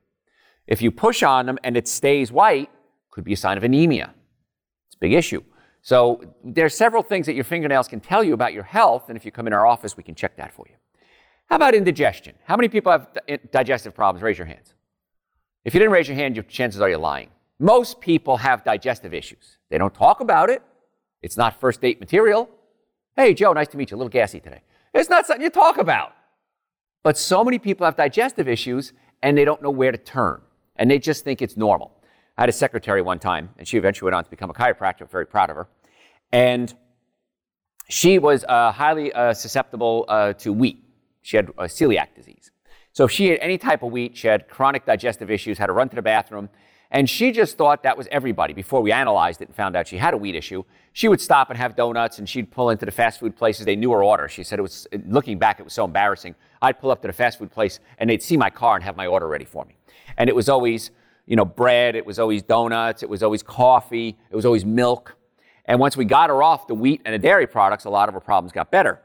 If 0.68 0.82
you 0.82 0.92
push 0.92 1.22
on 1.22 1.46
them 1.46 1.58
and 1.64 1.76
it 1.76 1.88
stays 1.88 2.30
white, 2.30 2.70
could 3.10 3.24
be 3.24 3.32
a 3.32 3.36
sign 3.36 3.56
of 3.56 3.64
anemia. 3.64 4.14
It's 4.86 4.96
a 4.96 4.98
big 5.00 5.14
issue. 5.14 5.42
So 5.82 6.22
there 6.44 6.66
are 6.66 6.68
several 6.68 7.02
things 7.02 7.26
that 7.26 7.34
your 7.34 7.44
fingernails 7.44 7.88
can 7.88 8.00
tell 8.00 8.22
you 8.22 8.34
about 8.34 8.52
your 8.52 8.62
health, 8.62 9.08
and 9.08 9.16
if 9.16 9.24
you 9.24 9.32
come 9.32 9.46
in 9.46 9.52
our 9.52 9.66
office, 9.66 9.96
we 9.96 10.02
can 10.02 10.14
check 10.14 10.36
that 10.36 10.52
for 10.52 10.66
you. 10.68 10.76
How 11.46 11.56
about 11.56 11.74
indigestion? 11.74 12.34
How 12.44 12.56
many 12.56 12.68
people 12.68 12.92
have 12.92 13.08
digestive 13.50 13.94
problems? 13.94 14.22
Raise 14.22 14.36
your 14.36 14.46
hands. 14.46 14.74
If 15.64 15.72
you 15.72 15.80
didn't 15.80 15.92
raise 15.92 16.06
your 16.06 16.16
hand, 16.16 16.36
your 16.36 16.44
chances 16.44 16.80
are 16.80 16.88
you're 16.88 16.98
lying. 16.98 17.30
Most 17.58 18.00
people 18.00 18.36
have 18.36 18.62
digestive 18.62 19.14
issues. 19.14 19.56
They 19.70 19.78
don't 19.78 19.94
talk 19.94 20.20
about 20.20 20.50
it. 20.50 20.62
It's 21.22 21.36
not 21.36 21.58
first 21.58 21.80
date 21.80 21.98
material. 21.98 22.48
Hey, 23.16 23.32
Joe, 23.32 23.52
nice 23.52 23.68
to 23.68 23.76
meet 23.78 23.90
you. 23.90 23.96
A 23.96 23.98
little 23.98 24.10
gassy 24.10 24.40
today. 24.40 24.60
It's 24.92 25.08
not 25.08 25.26
something 25.26 25.42
you 25.42 25.50
talk 25.50 25.78
about. 25.78 26.12
But 27.02 27.16
so 27.16 27.42
many 27.42 27.58
people 27.58 27.86
have 27.86 27.96
digestive 27.96 28.46
issues 28.48 28.92
and 29.22 29.36
they 29.36 29.44
don't 29.44 29.62
know 29.62 29.70
where 29.70 29.90
to 29.90 29.98
turn. 29.98 30.42
And 30.78 30.90
they 30.90 30.98
just 30.98 31.24
think 31.24 31.42
it's 31.42 31.56
normal. 31.56 31.92
I 32.36 32.42
had 32.42 32.48
a 32.48 32.52
secretary 32.52 33.02
one 33.02 33.18
time, 33.18 33.50
and 33.58 33.66
she 33.66 33.76
eventually 33.76 34.06
went 34.06 34.14
on 34.14 34.24
to 34.24 34.30
become 34.30 34.50
a 34.50 34.54
chiropractor. 34.54 35.02
I'm 35.02 35.08
very 35.08 35.26
proud 35.26 35.50
of 35.50 35.56
her. 35.56 35.68
And 36.32 36.72
she 37.88 38.18
was 38.18 38.44
uh, 38.48 38.70
highly 38.70 39.12
uh, 39.12 39.34
susceptible 39.34 40.04
uh, 40.08 40.34
to 40.34 40.52
wheat. 40.52 40.84
She 41.22 41.36
had 41.36 41.48
celiac 41.48 42.14
disease. 42.14 42.50
So 42.92 43.04
if 43.04 43.10
she 43.10 43.28
had 43.28 43.38
any 43.40 43.58
type 43.58 43.82
of 43.82 43.92
wheat, 43.92 44.16
she 44.16 44.28
had 44.28 44.48
chronic 44.48 44.84
digestive 44.84 45.30
issues, 45.30 45.58
had 45.58 45.66
to 45.66 45.72
run 45.72 45.88
to 45.88 45.96
the 45.96 46.02
bathroom, 46.02 46.48
and 46.90 47.08
she 47.08 47.32
just 47.32 47.58
thought 47.58 47.82
that 47.82 47.98
was 47.98 48.08
everybody. 48.10 48.54
Before 48.54 48.80
we 48.80 48.92
analyzed 48.92 49.42
it 49.42 49.48
and 49.48 49.54
found 49.54 49.76
out 49.76 49.88
she 49.88 49.98
had 49.98 50.14
a 50.14 50.16
wheat 50.16 50.34
issue, 50.34 50.64
she 50.92 51.06
would 51.06 51.20
stop 51.20 51.50
and 51.50 51.58
have 51.58 51.76
donuts, 51.76 52.18
and 52.18 52.28
she'd 52.28 52.50
pull 52.50 52.70
into 52.70 52.86
the 52.86 52.92
fast 52.92 53.20
food 53.20 53.36
places. 53.36 53.66
They 53.66 53.76
knew 53.76 53.92
her 53.92 54.02
order. 54.02 54.28
She 54.28 54.42
said 54.42 54.58
it 54.58 54.62
was, 54.62 54.86
looking 55.06 55.38
back, 55.38 55.60
it 55.60 55.64
was 55.64 55.74
so 55.74 55.84
embarrassing. 55.84 56.34
I'd 56.62 56.80
pull 56.80 56.90
up 56.90 57.02
to 57.02 57.08
the 57.08 57.12
fast 57.12 57.38
food 57.38 57.50
place, 57.50 57.78
and 57.98 58.08
they'd 58.08 58.22
see 58.22 58.36
my 58.36 58.50
car 58.50 58.74
and 58.74 58.84
have 58.84 58.96
my 58.96 59.06
order 59.06 59.28
ready 59.28 59.44
for 59.44 59.64
me. 59.64 59.77
And 60.16 60.28
it 60.28 60.36
was 60.36 60.48
always, 60.48 60.90
you 61.26 61.36
know, 61.36 61.44
bread. 61.44 61.94
It 61.94 62.06
was 62.06 62.18
always 62.18 62.42
donuts. 62.42 63.02
It 63.02 63.08
was 63.08 63.22
always 63.22 63.42
coffee. 63.42 64.16
It 64.30 64.36
was 64.36 64.46
always 64.46 64.64
milk. 64.64 65.16
And 65.64 65.78
once 65.78 65.96
we 65.96 66.04
got 66.04 66.30
her 66.30 66.42
off 66.42 66.66
the 66.66 66.74
wheat 66.74 67.02
and 67.04 67.14
the 67.14 67.18
dairy 67.18 67.46
products, 67.46 67.84
a 67.84 67.90
lot 67.90 68.08
of 68.08 68.14
her 68.14 68.20
problems 68.20 68.52
got 68.52 68.70
better. 68.70 69.00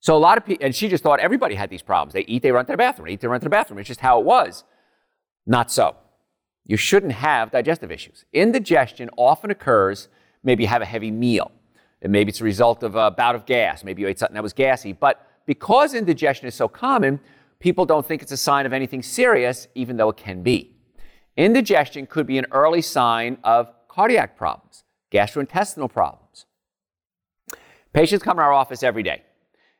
So 0.00 0.16
a 0.16 0.18
lot 0.18 0.36
of 0.36 0.44
people, 0.44 0.64
and 0.64 0.74
she 0.74 0.88
just 0.88 1.04
thought 1.04 1.20
everybody 1.20 1.54
had 1.54 1.70
these 1.70 1.82
problems. 1.82 2.14
They 2.14 2.22
eat, 2.22 2.42
they 2.42 2.50
run 2.50 2.66
to 2.66 2.72
the 2.72 2.76
bathroom, 2.76 3.06
they 3.06 3.12
eat, 3.12 3.20
they 3.20 3.28
run 3.28 3.38
to 3.38 3.44
the 3.44 3.50
bathroom. 3.50 3.78
It's 3.78 3.86
just 3.86 4.00
how 4.00 4.18
it 4.18 4.24
was. 4.24 4.64
Not 5.46 5.70
so. 5.70 5.96
You 6.64 6.76
shouldn't 6.76 7.12
have 7.12 7.50
digestive 7.50 7.92
issues. 7.92 8.24
Indigestion 8.32 9.10
often 9.16 9.50
occurs, 9.50 10.08
maybe 10.42 10.64
you 10.64 10.68
have 10.68 10.82
a 10.82 10.86
heavy 10.86 11.10
meal. 11.10 11.52
And 12.00 12.10
maybe 12.10 12.30
it's 12.30 12.40
a 12.40 12.44
result 12.44 12.82
of 12.82 12.96
a 12.96 13.10
bout 13.12 13.34
of 13.34 13.46
gas. 13.46 13.84
Maybe 13.84 14.02
you 14.02 14.08
ate 14.08 14.18
something 14.18 14.34
that 14.34 14.42
was 14.42 14.52
gassy. 14.52 14.92
But 14.92 15.24
because 15.46 15.94
indigestion 15.94 16.48
is 16.48 16.54
so 16.54 16.66
common, 16.66 17.20
people 17.62 17.86
don't 17.86 18.04
think 18.04 18.22
it's 18.22 18.32
a 18.32 18.36
sign 18.36 18.66
of 18.66 18.72
anything 18.72 19.02
serious, 19.02 19.68
even 19.76 19.96
though 19.96 20.10
it 20.10 20.16
can 20.16 20.42
be. 20.42 20.74
Indigestion 21.36 22.06
could 22.06 22.26
be 22.26 22.36
an 22.36 22.46
early 22.50 22.82
sign 22.82 23.38
of 23.44 23.72
cardiac 23.88 24.36
problems, 24.36 24.82
gastrointestinal 25.12 25.90
problems. 25.90 26.46
Patients 27.92 28.22
come 28.22 28.36
to 28.36 28.42
our 28.42 28.52
office 28.52 28.82
every 28.82 29.04
day. 29.04 29.22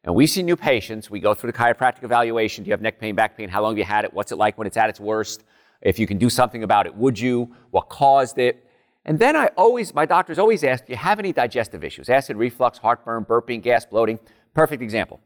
And 0.05 0.15
we 0.15 0.27
see 0.27 0.43
new 0.43 0.57
patients. 0.57 1.11
We 1.11 1.21
go 1.21 1.35
through 1.35 1.53
the 1.53 1.59
chiropractic 1.59 2.05
evaluation. 2.05 2.65
Do 2.65 2.69
you 2.69 2.73
have 2.73 2.81
neck 2.81 2.99
pain, 3.01 3.15
back 3.15 3.37
pain? 3.37 3.49
How 3.49 3.63
long 3.63 3.73
have 3.73 3.79
you 3.79 3.85
had 3.85 4.05
it? 4.05 4.13
What's 4.13 4.33
it 4.33 4.39
like 4.39 4.59
when 4.59 4.67
it's 4.67 4.77
at 4.77 4.89
its 4.89 5.01
worst? 5.01 5.45
If 5.81 5.99
you 5.99 6.07
can 6.07 6.19
do 6.19 6.31
something 6.31 6.63
about 6.63 6.87
it, 6.87 6.95
would 6.95 7.19
you? 7.19 7.55
What 7.71 7.89
caused 7.89 8.39
it? 8.39 8.65
And 9.05 9.19
then 9.19 9.35
I 9.37 9.47
always, 9.57 9.93
my 9.93 10.07
doctors 10.07 10.39
always 10.39 10.63
ask, 10.63 10.87
do 10.87 10.93
you 10.93 10.97
have 10.97 11.19
any 11.19 11.33
digestive 11.33 11.83
issues? 11.83 12.09
Acid 12.09 12.37
reflux, 12.37 12.79
heartburn, 12.79 13.25
burping, 13.25 13.61
gas, 13.61 13.85
bloating. 13.85 14.21
Perfect 14.55 14.83
example. 14.83 15.21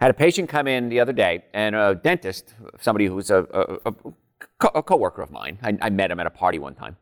Had 0.00 0.10
a 0.10 0.14
patient 0.14 0.48
come 0.48 0.66
in 0.66 0.88
the 0.90 1.00
other 1.00 1.12
day, 1.12 1.44
and 1.54 1.74
a 1.74 1.94
dentist, 1.94 2.54
somebody 2.80 3.06
who's 3.06 3.30
a, 3.30 3.46
a, 3.52 3.90
a, 3.90 4.70
a 4.74 4.82
coworker 4.82 5.22
of 5.22 5.30
mine, 5.30 5.58
I, 5.62 5.78
I 5.80 5.90
met 5.90 6.10
him 6.10 6.20
at 6.20 6.26
a 6.26 6.30
party 6.30 6.58
one 6.58 6.74
time. 6.74 6.96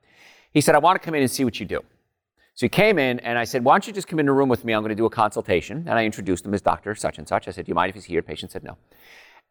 He 0.52 0.60
said, 0.60 0.76
I 0.76 0.78
want 0.78 1.00
to 1.00 1.04
come 1.04 1.14
in 1.14 1.22
and 1.22 1.30
see 1.30 1.44
what 1.44 1.58
you 1.58 1.66
do. 1.66 1.80
So 2.54 2.66
he 2.66 2.68
came 2.68 3.00
in, 3.00 3.18
and 3.20 3.36
I 3.36 3.42
said, 3.42 3.64
Why 3.64 3.74
don't 3.74 3.86
you 3.88 3.92
just 3.92 4.06
come 4.06 4.20
in 4.20 4.26
the 4.26 4.32
room 4.32 4.48
with 4.48 4.64
me? 4.64 4.72
I'm 4.72 4.82
going 4.82 4.90
to 4.90 4.94
do 4.94 5.06
a 5.06 5.10
consultation. 5.10 5.78
And 5.88 5.98
I 5.98 6.04
introduced 6.04 6.46
him 6.46 6.54
as 6.54 6.62
Dr. 6.62 6.94
Such 6.94 7.18
and 7.18 7.26
Such. 7.26 7.48
I 7.48 7.50
said, 7.50 7.66
Do 7.66 7.70
you 7.70 7.74
mind 7.74 7.88
if 7.90 7.96
he's 7.96 8.04
here? 8.04 8.20
The 8.20 8.26
patient 8.28 8.52
said, 8.52 8.62
No. 8.62 8.78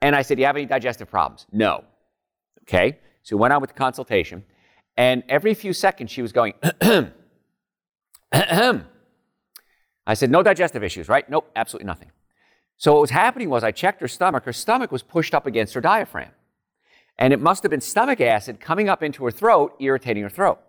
And 0.01 0.15
I 0.15 0.21
said, 0.21 0.37
Do 0.37 0.41
you 0.41 0.45
have 0.45 0.55
any 0.55 0.65
digestive 0.65 1.11
problems? 1.11 1.45
No. 1.51 1.83
Okay. 2.61 2.97
So 3.23 3.35
we 3.35 3.41
went 3.41 3.53
on 3.53 3.59
with 3.59 3.71
the 3.71 3.77
consultation. 3.77 4.45
And 4.95 5.23
every 5.27 5.53
few 5.53 5.73
seconds, 5.73 6.11
she 6.11 6.21
was 6.21 6.31
going, 6.31 6.53
I 8.31 8.83
said, 10.13 10.31
No 10.31 10.41
digestive 10.41 10.81
issues, 10.81 11.09
right? 11.09 11.29
Nope, 11.29 11.51
absolutely 11.57 11.87
nothing. 11.87 12.09
So 12.77 12.93
what 12.93 13.01
was 13.01 13.11
happening 13.11 13.49
was 13.49 13.63
I 13.63 13.71
checked 13.71 14.01
her 14.01 14.07
stomach. 14.07 14.45
Her 14.45 14.53
stomach 14.53 14.91
was 14.91 15.03
pushed 15.03 15.33
up 15.33 15.45
against 15.45 15.73
her 15.73 15.81
diaphragm. 15.81 16.31
And 17.17 17.31
it 17.31 17.39
must 17.39 17.63
have 17.63 17.69
been 17.69 17.81
stomach 17.81 18.19
acid 18.19 18.59
coming 18.59 18.89
up 18.89 19.03
into 19.03 19.23
her 19.25 19.31
throat, 19.31 19.75
irritating 19.79 20.23
her 20.23 20.29
throat. 20.29 20.59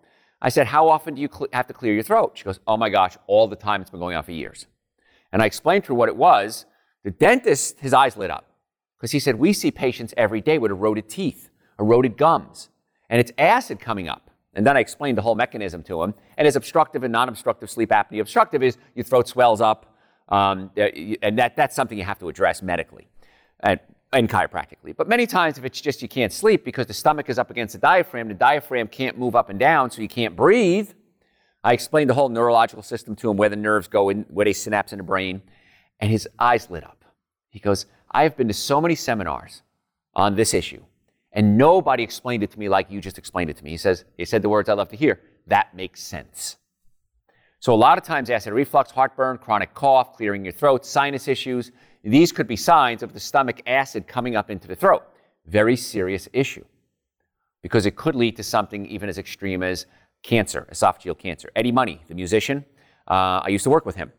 I 0.41 0.49
said, 0.49 0.67
How 0.67 0.87
often 0.87 1.15
do 1.15 1.21
you 1.21 1.29
cl- 1.31 1.47
have 1.53 1.67
to 1.67 1.73
clear 1.73 1.93
your 1.93 2.03
throat? 2.03 2.33
She 2.35 2.43
goes, 2.43 2.59
Oh 2.67 2.77
my 2.77 2.89
gosh, 2.89 3.17
all 3.27 3.47
the 3.47 3.55
time. 3.55 3.81
It's 3.81 3.89
been 3.89 3.99
going 3.99 4.15
on 4.15 4.23
for 4.23 4.31
years. 4.31 4.67
And 5.31 5.41
I 5.41 5.45
explained 5.45 5.85
to 5.85 5.87
her 5.89 5.95
what 5.95 6.09
it 6.09 6.15
was. 6.15 6.65
The 7.03 7.11
dentist, 7.11 7.79
his 7.79 7.93
eyes 7.93 8.17
lit 8.17 8.31
up 8.31 8.45
because 8.97 9.11
he 9.11 9.19
said, 9.19 9.35
We 9.35 9.53
see 9.53 9.71
patients 9.71 10.13
every 10.17 10.41
day 10.41 10.57
with 10.57 10.71
eroded 10.71 11.09
teeth, 11.09 11.49
eroded 11.79 12.17
gums, 12.17 12.69
and 13.09 13.19
it's 13.19 13.31
acid 13.37 13.79
coming 13.79 14.07
up. 14.07 14.29
And 14.53 14.65
then 14.65 14.77
I 14.77 14.79
explained 14.79 15.17
the 15.17 15.21
whole 15.21 15.35
mechanism 15.35 15.83
to 15.83 16.01
him. 16.01 16.13
And 16.37 16.47
as 16.47 16.55
obstructive 16.55 17.03
and 17.03 17.11
non 17.11 17.27
obstructive 17.27 17.69
sleep 17.69 17.89
apnea, 17.89 18.21
obstructive 18.21 18.63
is 18.63 18.77
your 18.95 19.03
throat 19.03 19.27
swells 19.27 19.61
up, 19.61 19.94
um, 20.29 20.71
and 20.75 21.37
that, 21.37 21.55
that's 21.55 21.75
something 21.75 21.97
you 21.97 22.03
have 22.03 22.19
to 22.19 22.29
address 22.29 22.61
medically 22.61 23.07
and, 23.59 23.79
and 24.11 24.29
chiropractically. 24.29 24.95
But 24.95 25.07
many 25.07 25.27
times, 25.27 25.57
if 25.57 25.65
it's 25.65 25.79
just 25.81 26.01
you 26.01 26.07
can't 26.07 26.33
sleep 26.33 26.65
because 26.65 26.87
the 26.87 26.93
stomach 26.93 27.29
is 27.29 27.37
up 27.37 27.51
against 27.51 27.73
the 27.73 27.79
diaphragm, 27.79 28.27
the 28.27 28.33
diaphragm 28.33 28.87
can't 28.87 29.17
move 29.17 29.35
up 29.35 29.49
and 29.49 29.59
down, 29.59 29.91
so 29.91 30.01
you 30.01 30.07
can't 30.07 30.35
breathe. 30.35 30.91
I 31.63 31.73
explained 31.73 32.09
the 32.09 32.13
whole 32.13 32.29
neurological 32.29 32.83
system 32.83 33.15
to 33.17 33.29
him, 33.29 33.37
where 33.37 33.49
the 33.49 33.55
nerves 33.55 33.87
go, 33.87 34.09
in, 34.09 34.25
where 34.29 34.45
they 34.45 34.53
synapse 34.53 34.93
in 34.93 34.97
the 34.97 35.03
brain, 35.03 35.41
and 35.99 36.11
his 36.11 36.27
eyes 36.37 36.69
lit 36.69 36.83
up. 36.83 37.03
He 37.49 37.59
goes, 37.59 37.85
I 38.11 38.23
have 38.23 38.37
been 38.37 38.47
to 38.47 38.53
so 38.53 38.79
many 38.79 38.95
seminars 38.95 39.61
on 40.13 40.35
this 40.35 40.53
issue, 40.53 40.83
and 41.31 41.57
nobody 41.57 42.03
explained 42.03 42.43
it 42.43 42.51
to 42.51 42.59
me 42.59 42.69
like 42.69 42.89
you 42.89 43.01
just 43.01 43.17
explained 43.17 43.49
it 43.49 43.57
to 43.57 43.63
me. 43.63 43.71
He 43.71 43.77
says, 43.77 44.05
he 44.17 44.25
said 44.25 44.41
the 44.41 44.49
words 44.49 44.69
I 44.69 44.73
love 44.73 44.89
to 44.89 44.95
hear. 44.95 45.21
That 45.47 45.75
makes 45.75 46.01
sense. 46.01 46.57
So 47.65 47.73
a 47.73 47.75
lot 47.75 47.97
of 47.97 48.03
times 48.03 48.29
acid 48.29 48.53
reflux, 48.53 48.91
heartburn, 48.91 49.39
chronic 49.39 49.73
cough, 49.73 50.15
clearing 50.15 50.45
your 50.45 50.51
throat, 50.53 50.85
sinus 50.85 51.27
issues, 51.27 51.71
these 52.03 52.31
could 52.31 52.47
be 52.47 52.55
signs 52.55 53.01
of 53.01 53.11
the 53.11 53.19
stomach 53.19 53.59
acid 53.65 54.05
coming 54.05 54.35
up 54.35 54.51
into 54.51 54.67
the 54.67 54.75
throat. 54.75 55.01
Very 55.47 55.75
serious 55.75 56.29
issue 56.31 56.63
because 57.63 57.87
it 57.87 57.95
could 57.95 58.13
lead 58.13 58.35
to 58.35 58.43
something 58.43 58.85
even 58.85 59.09
as 59.09 59.17
extreme 59.17 59.63
as 59.63 59.87
cancer, 60.21 60.67
esophageal 60.71 61.17
cancer. 61.17 61.49
Eddie 61.55 61.71
Money, 61.71 62.03
the 62.07 62.13
musician, 62.13 62.63
uh, 63.07 63.41
I 63.43 63.47
used 63.47 63.63
to 63.63 63.71
work 63.71 63.83
with 63.83 63.95
him. 63.95 64.11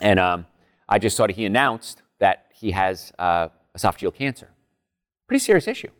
And 0.00 0.20
um, 0.20 0.46
I 0.88 1.00
just 1.00 1.16
saw 1.16 1.26
that 1.26 1.34
he 1.34 1.46
announced 1.46 2.02
that 2.20 2.46
he 2.54 2.70
has 2.70 3.12
uh, 3.18 3.48
esophageal 3.76 4.14
cancer. 4.14 4.50
Pretty 5.26 5.44
serious 5.44 5.66
issue. 5.66 5.90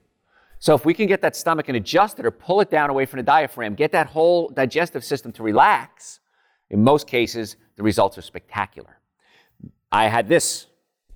So 0.61 0.77
if 0.77 0.85
we 0.85 0.95
can 0.95 1.09
get 1.09 1.23
that 1.23 1.35
stomach 1.35 1.67
and 1.67 1.77
adjust 1.77 2.21
it 2.21 2.25
or 2.25 2.31
pull 2.31 2.61
it 2.61 2.71
down 2.71 2.89
away 2.89 3.05
from 3.05 3.17
the 3.17 3.25
diaphragm, 3.25 3.75
get 3.75 3.91
that 3.91 4.07
whole 4.07 4.49
digestive 4.51 5.05
system 5.05 5.33
to 5.33 5.43
relax, 5.43 6.21
in 6.71 6.83
most 6.83 7.07
cases, 7.07 7.57
the 7.77 7.83
results 7.83 8.19
are 8.19 8.23
spectacular. 8.23 8.99
I 9.93 10.09
had 10.09 10.29
this 10.29 10.67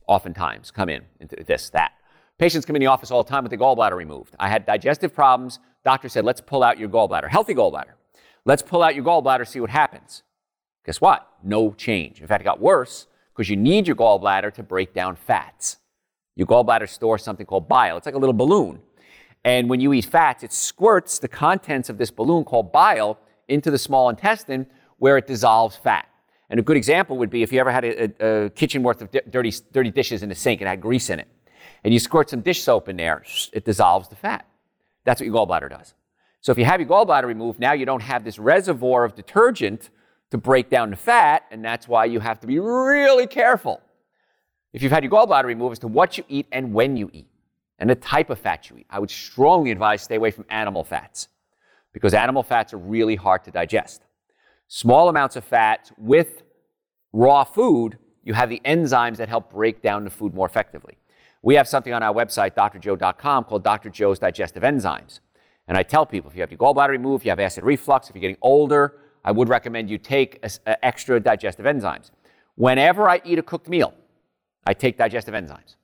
oftentimes 0.06 0.70
come 0.70 0.88
in, 0.88 1.02
this, 1.46 1.70
that. 1.70 1.92
Patients 2.38 2.64
come 2.64 2.76
in 2.76 2.80
the 2.80 2.86
office 2.86 3.10
all 3.10 3.22
the 3.22 3.30
time 3.30 3.42
with 3.42 3.50
the 3.50 3.58
gallbladder 3.58 3.96
removed. 3.96 4.34
I 4.38 4.48
had 4.48 4.64
digestive 4.64 5.14
problems. 5.14 5.58
Doctor 5.84 6.08
said, 6.08 6.24
let's 6.24 6.40
pull 6.40 6.62
out 6.62 6.78
your 6.78 6.88
gallbladder, 6.88 7.28
healthy 7.28 7.54
gallbladder. 7.54 7.92
Let's 8.44 8.62
pull 8.62 8.82
out 8.82 8.94
your 8.94 9.04
gallbladder, 9.04 9.46
see 9.46 9.60
what 9.60 9.70
happens. 9.70 10.22
Guess 10.86 11.00
what? 11.00 11.28
No 11.42 11.72
change. 11.72 12.20
In 12.20 12.26
fact, 12.26 12.42
it 12.42 12.44
got 12.44 12.60
worse 12.60 13.06
because 13.34 13.50
you 13.50 13.56
need 13.56 13.86
your 13.86 13.96
gallbladder 13.96 14.52
to 14.54 14.62
break 14.62 14.94
down 14.94 15.16
fats. 15.16 15.76
Your 16.36 16.46
gallbladder 16.46 16.88
stores 16.88 17.22
something 17.22 17.44
called 17.44 17.68
bile. 17.68 17.96
It's 17.96 18.06
like 18.06 18.14
a 18.14 18.18
little 18.18 18.32
balloon. 18.32 18.80
And 19.44 19.68
when 19.68 19.80
you 19.80 19.92
eat 19.92 20.06
fats, 20.06 20.42
it 20.42 20.52
squirts 20.52 21.18
the 21.18 21.28
contents 21.28 21.88
of 21.88 21.98
this 21.98 22.10
balloon 22.10 22.44
called 22.44 22.72
bile 22.72 23.18
into 23.48 23.70
the 23.70 23.78
small 23.78 24.08
intestine 24.08 24.66
where 25.00 25.16
it 25.16 25.26
dissolves 25.26 25.74
fat. 25.74 26.06
And 26.50 26.60
a 26.60 26.62
good 26.62 26.76
example 26.76 27.16
would 27.18 27.30
be 27.30 27.42
if 27.42 27.52
you 27.52 27.58
ever 27.58 27.72
had 27.72 27.84
a, 27.84 28.44
a, 28.44 28.50
kitchen 28.50 28.82
worth 28.82 29.02
of 29.02 29.10
di- 29.10 29.22
dirty, 29.28 29.52
dirty 29.72 29.90
dishes 29.90 30.22
in 30.22 30.28
the 30.28 30.34
sink 30.34 30.60
and 30.60 30.68
had 30.68 30.80
grease 30.80 31.10
in 31.10 31.18
it, 31.18 31.28
and 31.82 31.92
you 31.92 31.98
squirt 31.98 32.30
some 32.30 32.42
dish 32.42 32.62
soap 32.62 32.88
in 32.88 32.96
there, 32.96 33.24
it 33.52 33.64
dissolves 33.64 34.08
the 34.08 34.16
fat. 34.16 34.46
That's 35.04 35.20
what 35.20 35.26
your 35.26 35.34
gallbladder 35.34 35.70
does. 35.70 35.94
So 36.42 36.52
if 36.52 36.58
you 36.58 36.64
have 36.64 36.80
your 36.80 36.88
gallbladder 36.88 37.24
removed, 37.24 37.58
now 37.58 37.72
you 37.72 37.86
don't 37.86 38.02
have 38.02 38.24
this 38.24 38.38
reservoir 38.38 39.04
of 39.04 39.14
detergent 39.14 39.90
to 40.30 40.38
break 40.38 40.70
down 40.70 40.90
the 40.90 40.96
fat, 40.96 41.44
and 41.50 41.64
that's 41.64 41.88
why 41.88 42.04
you 42.04 42.20
have 42.20 42.40
to 42.40 42.46
be 42.46 42.58
really 42.58 43.26
careful 43.26 43.80
if 44.72 44.82
you've 44.82 44.92
had 44.92 45.02
your 45.02 45.12
gallbladder 45.12 45.44
removed 45.44 45.72
as 45.72 45.78
to 45.80 45.88
what 45.88 46.18
you 46.18 46.24
eat 46.28 46.46
and 46.52 46.72
when 46.72 46.96
you 46.96 47.10
eat 47.12 47.26
and 47.78 47.88
the 47.88 47.94
type 47.94 48.30
of 48.30 48.38
fat 48.38 48.68
you 48.68 48.76
eat. 48.78 48.86
I 48.90 48.98
would 48.98 49.10
strongly 49.10 49.70
advise 49.70 50.02
stay 50.02 50.16
away 50.16 50.30
from 50.30 50.44
animal 50.50 50.84
fats 50.84 51.28
because 51.92 52.14
animal 52.14 52.42
fats 52.42 52.72
are 52.72 52.78
really 52.78 53.16
hard 53.16 53.44
to 53.44 53.50
digest. 53.50 54.02
Small 54.72 55.08
amounts 55.08 55.34
of 55.34 55.42
fat 55.42 55.90
with 55.98 56.44
raw 57.12 57.42
food, 57.42 57.98
you 58.22 58.34
have 58.34 58.48
the 58.48 58.62
enzymes 58.64 59.16
that 59.16 59.28
help 59.28 59.50
break 59.50 59.82
down 59.82 60.04
the 60.04 60.10
food 60.10 60.32
more 60.32 60.46
effectively. 60.46 60.96
We 61.42 61.56
have 61.56 61.66
something 61.66 61.92
on 61.92 62.04
our 62.04 62.14
website, 62.14 62.54
drjoe.com, 62.54 63.44
called 63.44 63.64
Dr. 63.64 63.90
Joe's 63.90 64.20
Digestive 64.20 64.62
Enzymes. 64.62 65.18
And 65.66 65.76
I 65.76 65.82
tell 65.82 66.06
people 66.06 66.30
if 66.30 66.36
you 66.36 66.42
have 66.42 66.52
your 66.52 66.58
gallbladder 66.58 66.90
removed, 66.90 67.22
if 67.22 67.24
you 67.24 67.30
have 67.30 67.40
acid 67.40 67.64
reflux, 67.64 68.08
if 68.08 68.14
you're 68.14 68.20
getting 68.20 68.36
older, 68.42 68.98
I 69.24 69.32
would 69.32 69.48
recommend 69.48 69.90
you 69.90 69.98
take 69.98 70.38
a, 70.44 70.50
a 70.66 70.84
extra 70.84 71.18
digestive 71.18 71.66
enzymes. 71.66 72.12
Whenever 72.54 73.08
I 73.08 73.20
eat 73.24 73.40
a 73.40 73.42
cooked 73.42 73.68
meal, 73.68 73.92
I 74.64 74.72
take 74.72 74.96
digestive 74.96 75.34
enzymes 75.34 75.74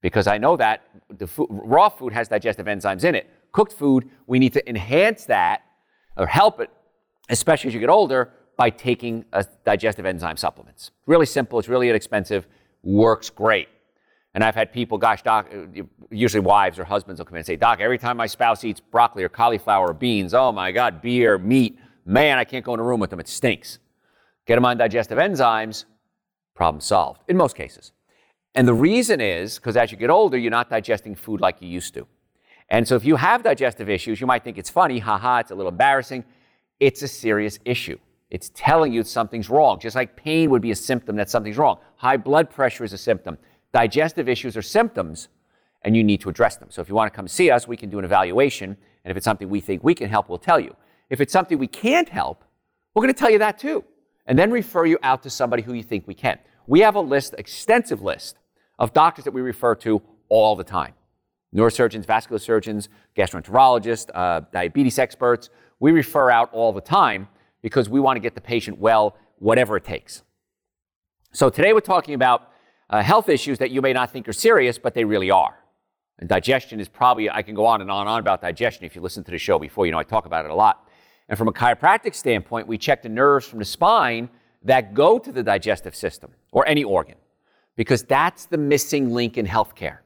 because 0.00 0.28
I 0.28 0.38
know 0.38 0.56
that 0.58 0.84
the 1.08 1.26
food, 1.26 1.48
raw 1.50 1.88
food 1.88 2.12
has 2.12 2.28
digestive 2.28 2.66
enzymes 2.66 3.02
in 3.02 3.16
it. 3.16 3.28
Cooked 3.50 3.72
food, 3.72 4.08
we 4.28 4.38
need 4.38 4.52
to 4.52 4.68
enhance 4.68 5.24
that 5.24 5.62
or 6.16 6.28
help 6.28 6.60
it, 6.60 6.70
especially 7.28 7.68
as 7.68 7.74
you 7.74 7.80
get 7.80 7.90
older, 7.90 8.32
by 8.56 8.70
taking 8.70 9.24
digestive 9.64 10.06
enzyme 10.06 10.36
supplements. 10.36 10.90
Really 11.06 11.26
simple, 11.26 11.58
it's 11.58 11.68
really 11.68 11.90
inexpensive, 11.90 12.46
works 12.82 13.28
great. 13.28 13.68
And 14.32 14.42
I've 14.42 14.54
had 14.54 14.72
people, 14.72 14.98
gosh, 14.98 15.22
doc, 15.22 15.50
uh, 15.52 15.82
usually 16.10 16.40
wives 16.40 16.78
or 16.78 16.84
husbands 16.84 17.20
will 17.20 17.26
come 17.26 17.36
in 17.36 17.40
and 17.40 17.46
say, 17.46 17.56
Doc, 17.56 17.80
every 17.80 17.98
time 17.98 18.18
my 18.18 18.26
spouse 18.26 18.64
eats 18.64 18.80
broccoli 18.80 19.24
or 19.24 19.30
cauliflower 19.30 19.88
or 19.88 19.94
beans, 19.94 20.34
oh 20.34 20.52
my 20.52 20.72
God, 20.72 21.00
beer, 21.00 21.38
meat, 21.38 21.78
Man, 22.06 22.38
I 22.38 22.44
can't 22.44 22.64
go 22.64 22.72
in 22.72 22.78
a 22.78 22.84
room 22.84 23.00
with 23.00 23.10
them. 23.10 23.18
It 23.18 23.26
stinks. 23.26 23.80
Get 24.46 24.54
them 24.54 24.64
on 24.64 24.78
digestive 24.78 25.18
enzymes, 25.18 25.84
problem 26.54 26.80
solved 26.80 27.22
in 27.26 27.36
most 27.36 27.56
cases. 27.56 27.92
And 28.54 28.66
the 28.66 28.74
reason 28.74 29.20
is 29.20 29.56
because 29.56 29.76
as 29.76 29.90
you 29.90 29.98
get 29.98 30.08
older, 30.08 30.38
you're 30.38 30.52
not 30.52 30.70
digesting 30.70 31.16
food 31.16 31.40
like 31.40 31.60
you 31.60 31.68
used 31.68 31.92
to. 31.94 32.06
And 32.68 32.86
so 32.86 32.94
if 32.94 33.04
you 33.04 33.16
have 33.16 33.42
digestive 33.42 33.90
issues, 33.90 34.20
you 34.20 34.26
might 34.26 34.44
think 34.44 34.56
it's 34.56 34.70
funny, 34.70 35.00
haha, 35.00 35.38
it's 35.40 35.50
a 35.50 35.54
little 35.54 35.70
embarrassing. 35.70 36.24
It's 36.80 37.02
a 37.02 37.08
serious 37.08 37.58
issue. 37.64 37.98
It's 38.30 38.50
telling 38.54 38.92
you 38.92 39.02
something's 39.02 39.48
wrong, 39.48 39.78
just 39.80 39.96
like 39.96 40.16
pain 40.16 40.50
would 40.50 40.62
be 40.62 40.72
a 40.72 40.76
symptom 40.76 41.16
that 41.16 41.30
something's 41.30 41.56
wrong. 41.56 41.78
High 41.96 42.16
blood 42.16 42.50
pressure 42.50 42.84
is 42.84 42.92
a 42.92 42.98
symptom. 42.98 43.38
Digestive 43.72 44.28
issues 44.28 44.56
are 44.56 44.62
symptoms, 44.62 45.28
and 45.82 45.96
you 45.96 46.02
need 46.02 46.20
to 46.22 46.28
address 46.28 46.56
them. 46.56 46.68
So 46.70 46.82
if 46.82 46.88
you 46.88 46.94
want 46.94 47.12
to 47.12 47.16
come 47.16 47.28
see 47.28 47.50
us, 47.50 47.68
we 47.68 47.76
can 47.76 47.88
do 47.88 47.98
an 47.98 48.04
evaluation, 48.04 48.76
and 49.04 49.10
if 49.10 49.16
it's 49.16 49.24
something 49.24 49.48
we 49.48 49.60
think 49.60 49.84
we 49.84 49.94
can 49.94 50.08
help, 50.08 50.28
we'll 50.28 50.38
tell 50.38 50.58
you. 50.58 50.74
If 51.08 51.20
it's 51.20 51.32
something 51.32 51.58
we 51.58 51.68
can't 51.68 52.08
help, 52.08 52.44
we're 52.94 53.02
going 53.02 53.14
to 53.14 53.18
tell 53.18 53.30
you 53.30 53.38
that 53.38 53.58
too. 53.58 53.84
And 54.26 54.36
then 54.36 54.50
refer 54.50 54.86
you 54.86 54.98
out 55.02 55.22
to 55.22 55.30
somebody 55.30 55.62
who 55.62 55.72
you 55.72 55.84
think 55.84 56.08
we 56.08 56.14
can. 56.14 56.38
We 56.66 56.80
have 56.80 56.96
a 56.96 57.00
list, 57.00 57.34
extensive 57.38 58.02
list, 58.02 58.36
of 58.78 58.92
doctors 58.92 59.24
that 59.24 59.32
we 59.32 59.40
refer 59.40 59.74
to 59.76 60.02
all 60.28 60.56
the 60.56 60.64
time 60.64 60.94
neurosurgeons, 61.54 62.04
vascular 62.04 62.38
surgeons, 62.38 62.88
gastroenterologists, 63.16 64.10
uh, 64.14 64.40
diabetes 64.52 64.98
experts. 64.98 65.48
We 65.80 65.92
refer 65.92 66.30
out 66.30 66.50
all 66.52 66.72
the 66.72 66.80
time 66.80 67.28
because 67.62 67.88
we 67.88 68.00
want 68.00 68.16
to 68.16 68.20
get 68.20 68.34
the 68.34 68.40
patient 68.40 68.78
well, 68.78 69.16
whatever 69.38 69.76
it 69.76 69.84
takes. 69.84 70.22
So 71.32 71.50
today 71.50 71.72
we're 71.72 71.80
talking 71.80 72.14
about 72.14 72.50
uh, 72.88 73.02
health 73.02 73.28
issues 73.28 73.58
that 73.58 73.70
you 73.70 73.82
may 73.82 73.92
not 73.92 74.10
think 74.10 74.28
are 74.28 74.32
serious, 74.32 74.78
but 74.78 74.94
they 74.94 75.04
really 75.04 75.30
are. 75.30 75.58
And 76.18 76.28
digestion 76.28 76.80
is 76.80 76.88
probably, 76.88 77.28
I 77.28 77.42
can 77.42 77.54
go 77.54 77.66
on 77.66 77.80
and 77.82 77.90
on 77.90 78.02
and 78.02 78.08
on 78.08 78.20
about 78.20 78.40
digestion 78.40 78.84
if 78.86 78.96
you 78.96 79.02
listen 79.02 79.22
to 79.24 79.30
the 79.30 79.38
show 79.38 79.58
before. 79.58 79.84
You 79.84 79.92
know, 79.92 79.98
I 79.98 80.04
talk 80.04 80.24
about 80.24 80.44
it 80.44 80.50
a 80.50 80.54
lot. 80.54 80.88
And 81.28 81.36
from 81.36 81.48
a 81.48 81.52
chiropractic 81.52 82.14
standpoint, 82.14 82.66
we 82.68 82.78
check 82.78 83.02
the 83.02 83.08
nerves 83.08 83.46
from 83.46 83.58
the 83.58 83.64
spine 83.64 84.30
that 84.62 84.94
go 84.94 85.18
to 85.18 85.32
the 85.32 85.42
digestive 85.42 85.94
system 85.94 86.30
or 86.52 86.66
any 86.66 86.84
organ 86.84 87.16
because 87.76 88.02
that's 88.04 88.46
the 88.46 88.56
missing 88.56 89.12
link 89.12 89.36
in 89.36 89.46
healthcare. 89.46 89.98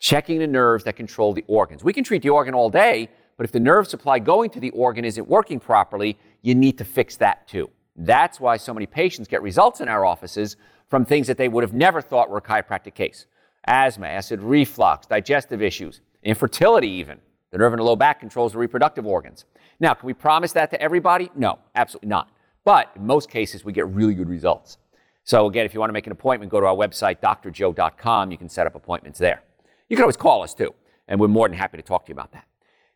checking 0.00 0.38
the 0.38 0.46
nerves 0.46 0.84
that 0.84 0.96
control 0.96 1.32
the 1.32 1.44
organs. 1.46 1.84
We 1.84 1.92
can 1.92 2.04
treat 2.04 2.22
the 2.22 2.30
organ 2.30 2.54
all 2.54 2.70
day, 2.70 3.10
but 3.40 3.46
if 3.46 3.52
the 3.52 3.58
nerve 3.58 3.88
supply 3.88 4.18
going 4.18 4.50
to 4.50 4.60
the 4.60 4.68
organ 4.72 5.02
isn't 5.02 5.26
working 5.26 5.58
properly, 5.58 6.18
you 6.42 6.54
need 6.54 6.76
to 6.76 6.84
fix 6.84 7.16
that 7.16 7.48
too. 7.48 7.70
That's 7.96 8.38
why 8.38 8.58
so 8.58 8.74
many 8.74 8.84
patients 8.84 9.28
get 9.28 9.40
results 9.40 9.80
in 9.80 9.88
our 9.88 10.04
offices 10.04 10.56
from 10.90 11.06
things 11.06 11.26
that 11.26 11.38
they 11.38 11.48
would 11.48 11.64
have 11.64 11.72
never 11.72 12.02
thought 12.02 12.28
were 12.28 12.36
a 12.36 12.42
chiropractic 12.42 12.94
case 12.94 13.24
asthma, 13.66 14.08
acid 14.08 14.42
reflux, 14.42 15.06
digestive 15.06 15.62
issues, 15.62 16.02
infertility, 16.22 16.88
even. 16.88 17.18
The 17.50 17.56
nerve 17.56 17.72
in 17.72 17.78
the 17.78 17.82
low 17.82 17.96
back 17.96 18.20
controls 18.20 18.52
the 18.52 18.58
reproductive 18.58 19.06
organs. 19.06 19.46
Now, 19.80 19.94
can 19.94 20.06
we 20.06 20.12
promise 20.12 20.52
that 20.52 20.70
to 20.72 20.82
everybody? 20.82 21.30
No, 21.34 21.60
absolutely 21.74 22.10
not. 22.10 22.28
But 22.66 22.90
in 22.94 23.06
most 23.06 23.30
cases, 23.30 23.64
we 23.64 23.72
get 23.72 23.88
really 23.88 24.12
good 24.12 24.28
results. 24.28 24.76
So, 25.24 25.46
again, 25.46 25.64
if 25.64 25.72
you 25.72 25.80
want 25.80 25.88
to 25.88 25.94
make 25.94 26.06
an 26.06 26.12
appointment, 26.12 26.52
go 26.52 26.60
to 26.60 26.66
our 26.66 26.76
website, 26.76 27.20
drjoe.com. 27.20 28.32
You 28.32 28.36
can 28.36 28.50
set 28.50 28.66
up 28.66 28.74
appointments 28.74 29.18
there. 29.18 29.42
You 29.88 29.96
can 29.96 30.02
always 30.02 30.18
call 30.18 30.42
us 30.42 30.52
too, 30.52 30.74
and 31.08 31.18
we're 31.18 31.28
more 31.28 31.48
than 31.48 31.56
happy 31.56 31.78
to 31.78 31.82
talk 31.82 32.04
to 32.04 32.10
you 32.10 32.12
about 32.14 32.32
that. 32.32 32.44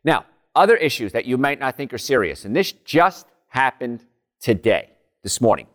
Now, 0.03 0.25
other 0.55 0.75
issues 0.75 1.11
that 1.11 1.25
you 1.25 1.37
might 1.37 1.59
not 1.59 1.77
think 1.77 1.93
are 1.93 1.97
serious, 1.97 2.45
and 2.45 2.55
this 2.55 2.71
just 2.71 3.27
happened 3.49 4.05
today, 4.39 4.89
this 5.23 5.41
morning. 5.41 5.67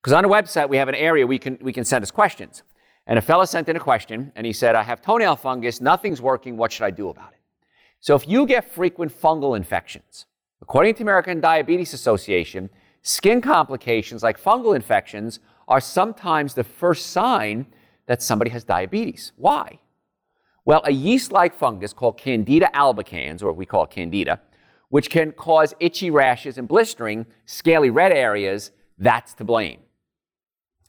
Because 0.00 0.12
on 0.12 0.22
the 0.22 0.28
website, 0.28 0.68
we 0.68 0.76
have 0.76 0.88
an 0.88 0.94
area 0.94 1.26
we 1.26 1.38
can, 1.38 1.58
we 1.60 1.72
can 1.72 1.84
send 1.84 2.02
us 2.02 2.10
questions. 2.10 2.62
And 3.06 3.18
a 3.18 3.22
fellow 3.22 3.44
sent 3.44 3.68
in 3.68 3.76
a 3.76 3.80
question, 3.80 4.32
and 4.36 4.46
he 4.46 4.52
said, 4.52 4.74
I 4.74 4.82
have 4.82 5.00
toenail 5.00 5.36
fungus, 5.36 5.80
nothing's 5.80 6.20
working, 6.20 6.56
what 6.56 6.72
should 6.72 6.84
I 6.84 6.90
do 6.90 7.08
about 7.08 7.32
it? 7.32 7.38
So 8.00 8.14
if 8.14 8.28
you 8.28 8.46
get 8.46 8.70
frequent 8.70 9.12
fungal 9.12 9.56
infections, 9.56 10.26
according 10.62 10.94
to 10.96 11.02
American 11.02 11.40
Diabetes 11.40 11.94
Association, 11.94 12.70
skin 13.02 13.40
complications 13.40 14.22
like 14.22 14.40
fungal 14.40 14.76
infections 14.76 15.40
are 15.66 15.80
sometimes 15.80 16.54
the 16.54 16.64
first 16.64 17.06
sign 17.06 17.66
that 18.06 18.22
somebody 18.22 18.50
has 18.50 18.64
diabetes. 18.64 19.32
Why? 19.36 19.78
Well, 20.68 20.82
a 20.84 20.92
yeast 20.92 21.32
like 21.32 21.54
fungus 21.54 21.94
called 21.94 22.18
Candida 22.18 22.68
albicans, 22.74 23.42
or 23.42 23.54
we 23.54 23.64
call 23.64 23.84
it 23.84 23.90
Candida, 23.90 24.38
which 24.90 25.08
can 25.08 25.32
cause 25.32 25.72
itchy 25.80 26.10
rashes 26.10 26.58
and 26.58 26.68
blistering, 26.68 27.24
scaly 27.46 27.88
red 27.88 28.12
areas, 28.12 28.72
that's 28.98 29.32
to 29.36 29.44
blame. 29.44 29.80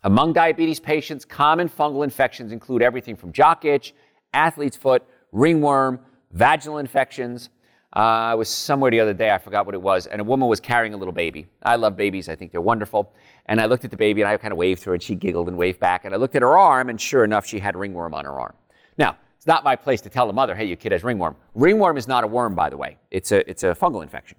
Among 0.04 0.34
diabetes 0.34 0.82
patients, 0.82 1.24
common 1.24 1.70
fungal 1.70 2.04
infections 2.04 2.52
include 2.52 2.82
everything 2.82 3.16
from 3.16 3.32
jock 3.32 3.64
itch, 3.64 3.94
athlete's 4.34 4.76
foot, 4.76 5.02
ringworm, 5.32 6.02
vaginal 6.34 6.80
infections. 6.80 7.48
Uh, 7.96 8.00
I 8.00 8.36
was 8.36 8.50
somewhere 8.50 8.92
the 8.92 9.00
other 9.00 9.14
day, 9.14 9.32
I 9.32 9.38
forgot 9.38 9.66
what 9.66 9.76
it 9.76 9.82
was, 9.82 10.08
and 10.08 10.20
a 10.20 10.26
woman 10.26 10.50
was 10.50 10.60
carrying 10.60 10.94
a 10.94 10.98
little 10.98 11.14
baby. 11.14 11.48
I 11.64 11.78
love 11.78 11.96
babies, 11.96 12.28
I 12.28 12.36
think 12.36 12.52
they're 12.52 12.60
wonderful. 12.60 13.14
And 13.46 13.62
I 13.62 13.66
looked 13.66 13.86
at 13.86 13.92
the 13.92 13.98
baby 13.98 14.24
and 14.24 14.30
I 14.30 14.36
kind 14.36 14.52
of 14.52 14.58
waved 14.58 14.84
to 14.84 14.90
her, 14.90 14.94
and 14.96 15.02
she 15.02 15.16
giggled 15.16 15.48
and 15.48 15.58
waved 15.58 15.80
back. 15.80 16.04
And 16.04 16.14
I 16.14 16.18
looked 16.18 16.36
at 16.36 16.42
her 16.42 16.58
arm, 16.58 16.90
and 16.90 17.00
sure 17.00 17.24
enough, 17.24 17.46
she 17.46 17.60
had 17.60 17.78
ringworm 17.78 18.14
on 18.14 18.26
her 18.26 18.38
arm. 18.42 18.56
Now, 18.98 19.16
it's 19.40 19.48
not 19.48 19.64
my 19.64 19.78
place 19.78 20.02
to 20.02 20.10
tell 20.10 20.28
the 20.28 20.34
mother, 20.34 20.54
hey, 20.54 20.66
your 20.66 20.76
kid 20.76 20.92
has 20.92 21.02
ringworm. 21.02 21.34
Ringworm 21.56 21.96
is 21.96 22.10
not 22.10 22.26
a 22.26 22.28
worm, 22.28 22.56
by 22.56 22.70
the 22.70 22.76
way. 22.76 22.98
It's 23.10 23.32
a, 23.32 23.50
it's 23.50 23.64
a 23.64 23.68
fungal 23.68 24.04
infection. 24.04 24.38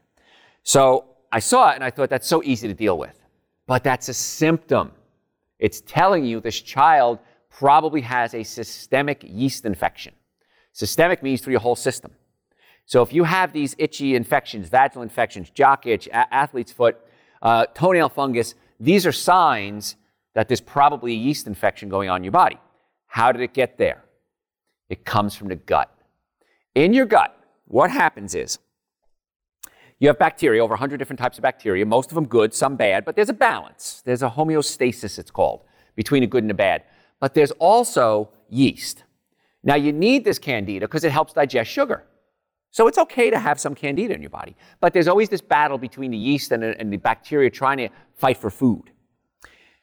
So 0.63 1.07
I 1.33 1.39
saw 1.39 1.71
it 1.71 1.77
and 1.77 1.83
I 1.83 1.89
thought 1.89 2.11
that's 2.11 2.29
so 2.29 2.43
easy 2.45 2.69
to 2.69 2.75
deal 2.75 2.99
with. 2.99 3.19
But 3.67 3.83
that's 3.83 4.11
a 4.11 4.13
symptom. 4.13 4.93
It's 5.59 5.81
telling 5.81 6.27
you 6.27 6.39
this 6.41 6.61
child 6.61 7.19
probably 7.49 8.03
has 8.03 8.35
a 8.35 8.43
systemic 8.43 9.25
yeast 9.27 9.65
infection. 9.65 10.13
Systemic 10.75 11.23
means 11.23 11.41
through 11.41 11.53
your 11.53 11.61
whole 11.61 11.77
system. 11.77 12.11
So 12.85 13.01
if 13.01 13.11
you 13.11 13.25
have 13.25 13.55
these 13.55 13.75
itchy 13.79 14.15
infections, 14.15 14.69
vaginal 14.69 15.03
infections, 15.03 15.49
jock 15.49 15.87
itch, 15.87 16.09
a- 16.09 16.35
athlete's 16.35 16.73
foot, 16.73 16.99
uh, 17.41 17.65
toenail 17.73 18.11
fungus, 18.11 18.55
these 18.79 19.07
are 19.07 19.13
signs 19.13 19.97
that 20.35 20.47
there's 20.47 20.61
probably 20.61 21.13
a 21.13 21.17
yeast 21.17 21.47
infection 21.47 21.89
going 21.89 22.11
on 22.11 22.19
in 22.19 22.25
your 22.25 22.33
body. 22.33 22.59
How 23.07 23.33
did 23.33 23.41
it 23.41 23.55
get 23.55 23.79
there? 23.79 24.05
It 24.91 25.07
comes 25.07 25.35
from 25.35 25.49
the 25.49 25.57
gut. 25.57 25.91
In 26.75 26.93
your 26.93 27.07
gut, 27.07 27.35
what 27.67 27.91
happens 27.91 28.35
is 28.35 28.59
you 30.01 30.09
have 30.09 30.19
bacteria, 30.19 30.63
over 30.63 30.73
100 30.73 30.99
different 30.99 31.21
types 31.21 31.39
of 31.39 31.43
bacteria, 31.43 31.87
most 31.87 32.11
of 32.11 32.17
them 32.17 32.27
good, 32.27 32.53
some 32.53 32.77
bad, 32.77 33.05
but 33.05 33.17
there's 33.17 33.29
a 33.29 33.35
balance. 33.35 34.03
There's 34.05 34.23
a 34.23 34.31
homeostasis, 34.31 35.19
it's 35.19 35.31
called, 35.31 35.63
between 35.95 36.23
a 36.23 36.27
good 36.27 36.43
and 36.43 36.51
a 36.51 36.55
bad. 36.55 36.83
But 37.21 37.35
there's 37.35 37.53
also 37.53 38.31
yeast. 38.49 39.05
Now, 39.63 39.77
you 39.77 39.93
need 39.93 40.25
this 40.25 40.39
candida 40.39 40.87
because 40.87 41.05
it 41.05 41.13
helps 41.13 41.35
digest 41.35 41.71
sugar. 41.71 42.05
So 42.71 42.87
it's 42.87 42.99
okay 42.99 43.31
to 43.31 43.39
have 43.39 43.61
some 43.61 43.75
candida 43.75 44.15
in 44.15 44.23
your 44.23 44.31
body. 44.31 44.57
But 44.81 44.93
there's 44.93 45.09
always 45.09 45.29
this 45.29 45.41
battle 45.41 45.77
between 45.77 46.11
the 46.11 46.17
yeast 46.17 46.51
and, 46.53 46.65
and 46.65 46.93
the 46.93 46.97
bacteria 46.97 47.51
trying 47.51 47.79
to 47.79 47.89
fight 48.15 48.39
for 48.39 48.51
food. 48.51 48.91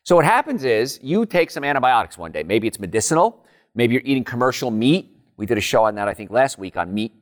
So 0.04 0.15
what 0.15 0.26
happens 0.26 0.63
is 0.63 1.00
you 1.04 1.26
take 1.26 1.52
some 1.52 1.63
antibiotics 1.63 2.17
one 2.17 2.32
day. 2.32 2.43
Maybe 2.43 2.67
it's 2.67 2.80
medicinal, 2.80 3.46
Maybe 3.78 3.94
you're 3.94 4.04
eating 4.04 4.24
commercial 4.24 4.72
meat. 4.72 5.16
We 5.38 5.46
did 5.46 5.58
a 5.60 5.62
show 5.62 5.86
on 5.86 5.94
that, 5.96 6.08
I 6.08 6.13
think, 6.16 6.32
last 6.32 6.58
week 6.58 6.76
on 6.78 6.94
meat. 6.94 7.13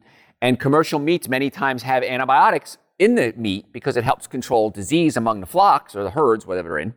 And 0.41 0.57
commercial 0.57 0.99
meats 0.99 1.27
many 1.27 1.49
times 1.49 1.83
have 1.83 2.01
antibiotics 2.01 2.77
in 2.97 3.15
the 3.15 3.33
meat 3.35 3.73
because 3.73 3.97
it 3.97 4.05
helps 4.05 4.25
control 4.25 4.69
disease 4.69 5.17
among 5.17 5.41
the 5.41 5.45
flocks 5.45 5.97
or 5.97 6.03
the 6.03 6.11
herds, 6.11 6.47
whatever 6.47 6.69
they're 6.69 6.79
in. 6.79 6.93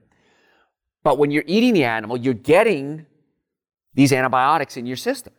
But 1.02 1.18
when 1.18 1.32
you're 1.32 1.44
eating 1.46 1.74
the 1.74 1.82
animal, 1.82 2.16
you're 2.16 2.34
getting 2.34 3.04
these 3.94 4.12
antibiotics 4.12 4.76
in 4.76 4.86
your 4.86 4.96
system. 4.96 5.32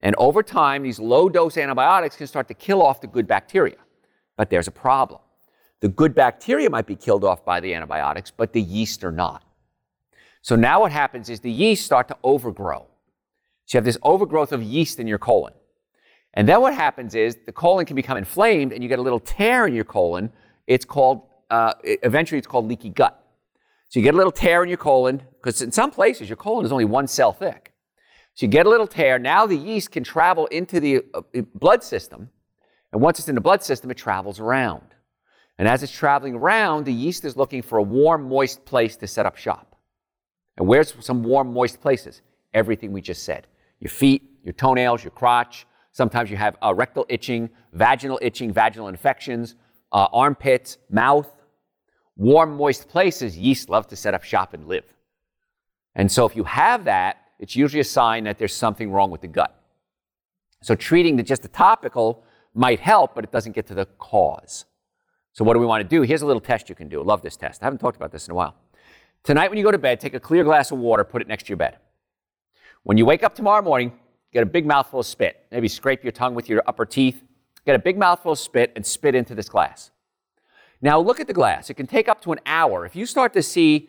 And 0.00 0.16
over 0.16 0.42
time, 0.42 0.82
these 0.82 0.98
low 0.98 1.28
dose 1.28 1.58
antibiotics 1.58 2.16
can 2.16 2.26
start 2.26 2.48
to 2.48 2.54
kill 2.54 2.82
off 2.82 3.02
the 3.02 3.06
good 3.06 3.26
bacteria. 3.26 3.76
But 4.38 4.48
there's 4.48 4.66
a 4.66 4.72
problem. 4.72 5.20
The 5.80 5.88
good 5.88 6.14
bacteria 6.14 6.70
might 6.70 6.86
be 6.86 6.96
killed 6.96 7.22
off 7.22 7.44
by 7.44 7.60
the 7.60 7.74
antibiotics, 7.74 8.30
but 8.30 8.54
the 8.54 8.62
yeast 8.62 9.04
are 9.04 9.12
not. 9.12 9.44
So 10.40 10.56
now 10.56 10.80
what 10.80 10.90
happens 10.90 11.28
is 11.28 11.40
the 11.40 11.52
yeast 11.52 11.84
start 11.84 12.08
to 12.08 12.16
overgrow. 12.24 12.86
So 13.66 13.76
you 13.76 13.78
have 13.78 13.84
this 13.84 13.98
overgrowth 14.02 14.52
of 14.52 14.62
yeast 14.62 14.98
in 14.98 15.06
your 15.06 15.18
colon. 15.18 15.54
And 16.34 16.48
then 16.48 16.60
what 16.60 16.74
happens 16.74 17.14
is 17.14 17.36
the 17.46 17.52
colon 17.52 17.84
can 17.86 17.96
become 17.96 18.16
inflamed 18.16 18.72
and 18.72 18.82
you 18.82 18.88
get 18.88 18.98
a 18.98 19.02
little 19.02 19.20
tear 19.20 19.66
in 19.66 19.74
your 19.74 19.84
colon. 19.84 20.32
It's 20.66 20.84
called, 20.84 21.22
uh, 21.50 21.74
eventually, 21.84 22.38
it's 22.38 22.46
called 22.46 22.66
leaky 22.66 22.88
gut. 22.88 23.18
So 23.88 24.00
you 24.00 24.04
get 24.04 24.14
a 24.14 24.16
little 24.16 24.32
tear 24.32 24.62
in 24.62 24.70
your 24.70 24.78
colon, 24.78 25.22
because 25.34 25.60
in 25.60 25.70
some 25.70 25.90
places 25.90 26.28
your 26.28 26.36
colon 26.36 26.64
is 26.64 26.72
only 26.72 26.86
one 26.86 27.06
cell 27.06 27.32
thick. 27.32 27.74
So 28.34 28.46
you 28.46 28.50
get 28.50 28.64
a 28.64 28.70
little 28.70 28.86
tear. 28.86 29.18
Now 29.18 29.46
the 29.46 29.56
yeast 29.56 29.90
can 29.90 30.02
travel 30.02 30.46
into 30.46 30.80
the 30.80 31.02
uh, 31.12 31.20
blood 31.54 31.84
system. 31.84 32.30
And 32.92 33.02
once 33.02 33.18
it's 33.18 33.28
in 33.28 33.34
the 33.34 33.42
blood 33.42 33.62
system, 33.62 33.90
it 33.90 33.98
travels 33.98 34.40
around. 34.40 34.94
And 35.58 35.68
as 35.68 35.82
it's 35.82 35.92
traveling 35.92 36.34
around, 36.34 36.86
the 36.86 36.92
yeast 36.92 37.26
is 37.26 37.36
looking 37.36 37.60
for 37.60 37.78
a 37.78 37.82
warm, 37.82 38.28
moist 38.28 38.64
place 38.64 38.96
to 38.96 39.06
set 39.06 39.26
up 39.26 39.36
shop. 39.36 39.76
And 40.56 40.66
where's 40.66 40.94
some 41.00 41.22
warm, 41.22 41.52
moist 41.52 41.80
places? 41.82 42.22
Everything 42.54 42.92
we 42.92 43.02
just 43.02 43.24
said 43.24 43.46
your 43.82 43.90
feet, 43.90 44.22
your 44.44 44.52
toenails, 44.52 45.02
your 45.02 45.10
crotch. 45.10 45.66
Sometimes 45.90 46.30
you 46.30 46.36
have 46.36 46.56
uh, 46.62 46.72
rectal 46.72 47.04
itching, 47.08 47.50
vaginal 47.72 48.18
itching, 48.22 48.52
vaginal 48.52 48.86
infections, 48.86 49.56
uh, 49.90 50.06
armpits, 50.12 50.78
mouth. 50.88 51.28
Warm, 52.16 52.56
moist 52.56 52.88
places, 52.88 53.36
yeast 53.36 53.68
love 53.68 53.88
to 53.88 53.96
set 53.96 54.14
up 54.14 54.22
shop 54.22 54.54
and 54.54 54.68
live. 54.68 54.84
And 55.94 56.12
so 56.12 56.24
if 56.26 56.36
you 56.36 56.44
have 56.44 56.84
that, 56.84 57.16
it's 57.38 57.56
usually 57.56 57.80
a 57.80 57.84
sign 57.84 58.24
that 58.24 58.38
there's 58.38 58.54
something 58.54 58.92
wrong 58.92 59.10
with 59.10 59.22
the 59.22 59.28
gut. 59.28 59.58
So 60.62 60.76
treating 60.76 61.16
the, 61.16 61.22
just 61.22 61.42
the 61.42 61.48
topical 61.48 62.22
might 62.54 62.78
help, 62.78 63.14
but 63.14 63.24
it 63.24 63.32
doesn't 63.32 63.52
get 63.52 63.66
to 63.66 63.74
the 63.74 63.86
cause. 63.98 64.66
So 65.32 65.44
what 65.44 65.54
do 65.54 65.60
we 65.60 65.66
want 65.66 65.82
to 65.82 65.88
do? 65.88 66.02
Here's 66.02 66.22
a 66.22 66.26
little 66.26 66.40
test 66.40 66.68
you 66.68 66.74
can 66.74 66.88
do. 66.88 67.00
I 67.00 67.04
love 67.04 67.22
this 67.22 67.36
test. 67.36 67.62
I 67.62 67.66
haven't 67.66 67.78
talked 67.78 67.96
about 67.96 68.12
this 68.12 68.28
in 68.28 68.32
a 68.32 68.34
while. 68.34 68.54
Tonight 69.24 69.48
when 69.48 69.58
you 69.58 69.64
go 69.64 69.72
to 69.72 69.78
bed, 69.78 69.98
take 69.98 70.14
a 70.14 70.20
clear 70.20 70.44
glass 70.44 70.70
of 70.70 70.78
water, 70.78 71.02
put 71.02 71.22
it 71.22 71.28
next 71.28 71.44
to 71.44 71.48
your 71.48 71.56
bed. 71.56 71.78
When 72.84 72.98
you 72.98 73.06
wake 73.06 73.22
up 73.22 73.34
tomorrow 73.34 73.62
morning, 73.62 73.92
get 74.32 74.42
a 74.42 74.46
big 74.46 74.66
mouthful 74.66 75.00
of 75.00 75.06
spit. 75.06 75.46
Maybe 75.52 75.68
scrape 75.68 76.02
your 76.02 76.10
tongue 76.10 76.34
with 76.34 76.48
your 76.48 76.62
upper 76.66 76.84
teeth. 76.84 77.22
Get 77.64 77.76
a 77.76 77.78
big 77.78 77.96
mouthful 77.96 78.32
of 78.32 78.40
spit 78.40 78.72
and 78.74 78.84
spit 78.84 79.14
into 79.14 79.36
this 79.36 79.48
glass. 79.48 79.92
Now 80.80 80.98
look 80.98 81.20
at 81.20 81.28
the 81.28 81.32
glass. 81.32 81.70
It 81.70 81.74
can 81.74 81.86
take 81.86 82.08
up 82.08 82.20
to 82.22 82.32
an 82.32 82.40
hour. 82.44 82.84
If 82.84 82.96
you 82.96 83.06
start 83.06 83.32
to 83.34 83.42
see 83.42 83.88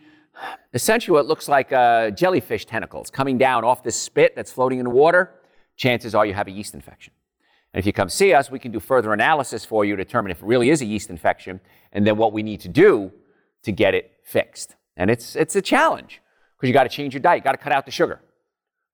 essentially 0.74 1.16
what 1.16 1.26
looks 1.26 1.48
like 1.48 1.74
uh, 1.74 2.12
jellyfish 2.12 2.66
tentacles 2.66 3.10
coming 3.10 3.38
down 3.40 3.64
off 3.64 3.82
this 3.82 3.96
spit 3.96 4.36
that's 4.36 4.52
floating 4.52 4.78
in 4.78 4.84
the 4.84 4.92
water, 4.92 5.32
chances 5.76 6.14
are 6.14 6.24
you 6.24 6.36
have 6.36 6.48
a 6.48 6.52
yeast 6.52 6.76
infection. 6.76 7.14
And 7.74 7.80
if 7.80 7.88
you 7.88 7.94
come 7.94 8.10
see 8.10 8.36
us, 8.36 8.52
we 8.52 8.60
can 8.60 8.72
do 8.72 8.80
further 8.80 9.12
analysis 9.12 9.66
for 9.66 9.84
you 9.86 9.96
to 9.96 10.04
determine 10.04 10.32
if 10.32 10.38
it 10.38 10.46
really 10.46 10.70
is 10.70 10.84
a 10.84 10.86
yeast 10.86 11.10
infection 11.10 11.60
and 11.92 12.06
then 12.06 12.18
what 12.18 12.32
we 12.32 12.44
need 12.44 12.62
to 12.62 12.70
do 12.70 13.12
to 13.64 13.72
get 13.72 13.96
it 13.96 14.12
fixed. 14.24 14.76
And 14.96 15.10
it's, 15.10 15.36
it's 15.36 15.56
a 15.56 15.62
challenge 15.64 16.22
because 16.56 16.68
you 16.68 16.74
got 16.74 16.84
to 16.84 16.90
change 16.90 17.16
your 17.16 17.22
diet. 17.22 17.40
You 17.40 17.44
got 17.44 17.54
to 17.54 17.58
cut 17.58 17.72
out 17.72 17.86
the 17.86 17.92
sugar. 17.92 18.22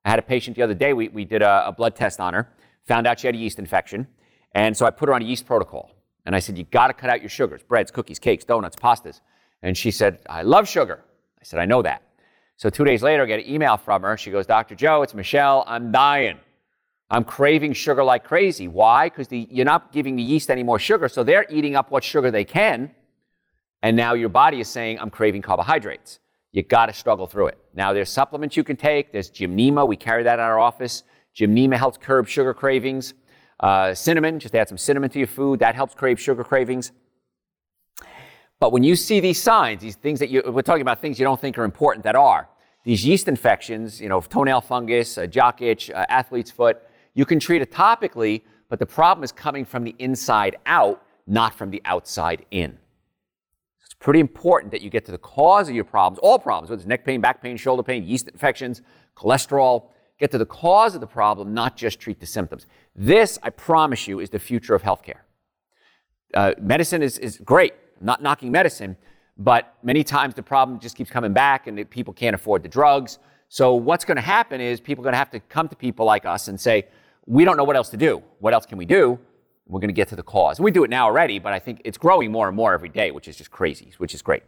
I 0.05 0.09
had 0.09 0.19
a 0.19 0.23
patient 0.23 0.55
the 0.55 0.63
other 0.63 0.73
day, 0.73 0.93
we, 0.93 1.09
we 1.09 1.25
did 1.25 1.41
a, 1.41 1.67
a 1.67 1.71
blood 1.71 1.95
test 1.95 2.19
on 2.19 2.33
her, 2.33 2.49
found 2.85 3.05
out 3.07 3.19
she 3.19 3.27
had 3.27 3.35
a 3.35 3.37
yeast 3.37 3.59
infection. 3.59 4.07
And 4.53 4.75
so 4.75 4.85
I 4.85 4.91
put 4.91 5.09
her 5.09 5.15
on 5.15 5.21
a 5.21 5.25
yeast 5.25 5.45
protocol. 5.45 5.91
And 6.25 6.35
I 6.35 6.39
said, 6.39 6.57
You 6.57 6.63
got 6.65 6.87
to 6.87 6.93
cut 6.93 7.09
out 7.09 7.21
your 7.21 7.29
sugars 7.29 7.63
breads, 7.63 7.91
cookies, 7.91 8.19
cakes, 8.19 8.45
donuts, 8.45 8.75
pastas. 8.75 9.21
And 9.61 9.77
she 9.77 9.91
said, 9.91 10.19
I 10.29 10.43
love 10.43 10.67
sugar. 10.67 11.03
I 11.39 11.43
said, 11.43 11.59
I 11.59 11.65
know 11.65 11.81
that. 11.81 12.03
So 12.57 12.69
two 12.69 12.83
days 12.83 13.01
later, 13.01 13.23
I 13.23 13.25
get 13.25 13.39
an 13.39 13.49
email 13.49 13.77
from 13.77 14.01
her. 14.03 14.17
She 14.17 14.31
goes, 14.31 14.45
Dr. 14.45 14.75
Joe, 14.75 15.01
it's 15.01 15.13
Michelle. 15.13 15.63
I'm 15.67 15.91
dying. 15.91 16.37
I'm 17.09 17.23
craving 17.23 17.73
sugar 17.73 18.03
like 18.03 18.23
crazy. 18.23 18.67
Why? 18.67 19.09
Because 19.09 19.27
you're 19.31 19.65
not 19.65 19.91
giving 19.91 20.15
the 20.15 20.23
yeast 20.23 20.51
any 20.51 20.63
more 20.63 20.77
sugar. 20.77 21.07
So 21.09 21.23
they're 21.23 21.45
eating 21.49 21.75
up 21.75 21.89
what 21.89 22.03
sugar 22.03 22.31
they 22.31 22.43
can. 22.43 22.91
And 23.81 23.95
now 23.95 24.13
your 24.13 24.29
body 24.29 24.59
is 24.59 24.67
saying, 24.67 24.99
I'm 24.99 25.09
craving 25.09 25.41
carbohydrates 25.41 26.19
you 26.51 26.63
got 26.63 26.87
to 26.87 26.93
struggle 26.93 27.27
through 27.27 27.47
it. 27.47 27.57
Now, 27.73 27.93
there's 27.93 28.09
supplements 28.09 28.57
you 28.57 28.63
can 28.63 28.75
take. 28.75 29.11
There's 29.11 29.29
Gymnema. 29.29 29.87
We 29.87 29.95
carry 29.95 30.23
that 30.23 30.39
in 30.39 30.45
our 30.45 30.59
office. 30.59 31.03
Gymnema 31.35 31.77
helps 31.77 31.97
curb 31.97 32.27
sugar 32.27 32.53
cravings. 32.53 33.13
Uh, 33.59 33.93
cinnamon, 33.93 34.39
just 34.39 34.55
add 34.55 34.67
some 34.69 34.77
cinnamon 34.77 35.09
to 35.11 35.19
your 35.19 35.27
food. 35.27 35.59
That 35.59 35.75
helps 35.75 35.93
crave 35.93 36.19
sugar 36.19 36.43
cravings. 36.43 36.91
But 38.59 38.71
when 38.71 38.83
you 38.83 38.95
see 38.95 39.19
these 39.19 39.41
signs, 39.41 39.81
these 39.81 39.95
things 39.95 40.19
that 40.19 40.29
you, 40.29 40.41
we're 40.47 40.61
talking 40.61 40.81
about 40.81 41.01
things 41.01 41.19
you 41.19 41.25
don't 41.25 41.39
think 41.39 41.57
are 41.57 41.63
important 41.63 42.03
that 42.03 42.15
are, 42.15 42.49
these 42.83 43.05
yeast 43.05 43.27
infections, 43.27 44.01
you 44.01 44.09
know, 44.09 44.19
toenail 44.21 44.61
fungus, 44.61 45.17
jock 45.29 45.61
itch, 45.61 45.89
athlete's 45.91 46.51
foot, 46.51 46.81
you 47.13 47.25
can 47.25 47.39
treat 47.39 47.61
it 47.61 47.71
topically, 47.71 48.41
but 48.69 48.79
the 48.79 48.85
problem 48.85 49.23
is 49.23 49.31
coming 49.31 49.65
from 49.65 49.83
the 49.83 49.95
inside 49.99 50.57
out, 50.65 51.03
not 51.27 51.53
from 51.53 51.69
the 51.69 51.81
outside 51.85 52.45
in. 52.51 52.77
Pretty 53.99 54.21
important 54.21 54.71
that 54.71 54.81
you 54.81 54.89
get 54.89 55.05
to 55.05 55.11
the 55.11 55.17
cause 55.17 55.67
of 55.67 55.75
your 55.75 55.83
problems, 55.83 56.19
all 56.19 56.39
problems, 56.39 56.69
whether 56.69 56.79
it's 56.79 56.87
neck 56.87 57.03
pain, 57.03 57.19
back 57.19 57.41
pain, 57.41 57.57
shoulder 57.57 57.83
pain, 57.83 58.03
yeast 58.03 58.29
infections, 58.29 58.81
cholesterol. 59.15 59.89
Get 60.19 60.31
to 60.31 60.37
the 60.37 60.45
cause 60.45 60.95
of 60.95 61.01
the 61.01 61.07
problem, 61.07 61.53
not 61.53 61.75
just 61.75 61.99
treat 61.99 62.19
the 62.19 62.25
symptoms. 62.25 62.65
This, 62.95 63.37
I 63.43 63.49
promise 63.49 64.07
you, 64.07 64.19
is 64.19 64.29
the 64.29 64.39
future 64.39 64.73
of 64.73 64.83
healthcare. 64.83 65.19
Uh, 66.33 66.53
medicine 66.61 67.01
is, 67.01 67.17
is 67.17 67.37
great, 67.37 67.73
I'm 67.99 68.05
not 68.05 68.21
knocking 68.21 68.51
medicine, 68.51 68.95
but 69.37 69.75
many 69.83 70.03
times 70.03 70.33
the 70.33 70.43
problem 70.43 70.79
just 70.79 70.95
keeps 70.95 71.09
coming 71.09 71.33
back 71.33 71.67
and 71.67 71.89
people 71.89 72.13
can't 72.13 72.35
afford 72.35 72.63
the 72.63 72.69
drugs. 72.69 73.19
So, 73.47 73.73
what's 73.73 74.05
going 74.05 74.17
to 74.17 74.21
happen 74.21 74.61
is 74.61 74.79
people 74.79 75.03
are 75.03 75.05
going 75.05 75.13
to 75.13 75.17
have 75.17 75.31
to 75.31 75.39
come 75.39 75.67
to 75.69 75.75
people 75.75 76.05
like 76.05 76.25
us 76.25 76.49
and 76.49 76.59
say, 76.59 76.87
We 77.25 77.45
don't 77.45 77.57
know 77.57 77.63
what 77.63 77.75
else 77.75 77.89
to 77.89 77.97
do. 77.97 78.21
What 78.39 78.53
else 78.53 78.65
can 78.65 78.77
we 78.77 78.85
do? 78.85 79.19
We're 79.69 79.79
going 79.79 79.89
to 79.89 79.93
get 79.93 80.07
to 80.09 80.15
the 80.15 80.23
cause. 80.23 80.59
We 80.59 80.71
do 80.71 80.83
it 80.83 80.89
now 80.89 81.05
already, 81.05 81.37
but 81.37 81.53
I 81.53 81.59
think 81.59 81.81
it's 81.85 81.97
growing 81.97 82.31
more 82.31 82.47
and 82.47 82.57
more 82.57 82.73
every 82.73 82.89
day, 82.89 83.11
which 83.11 83.27
is 83.27 83.37
just 83.37 83.51
crazy, 83.51 83.93
which 83.99 84.15
is 84.15 84.21
great. 84.23 84.43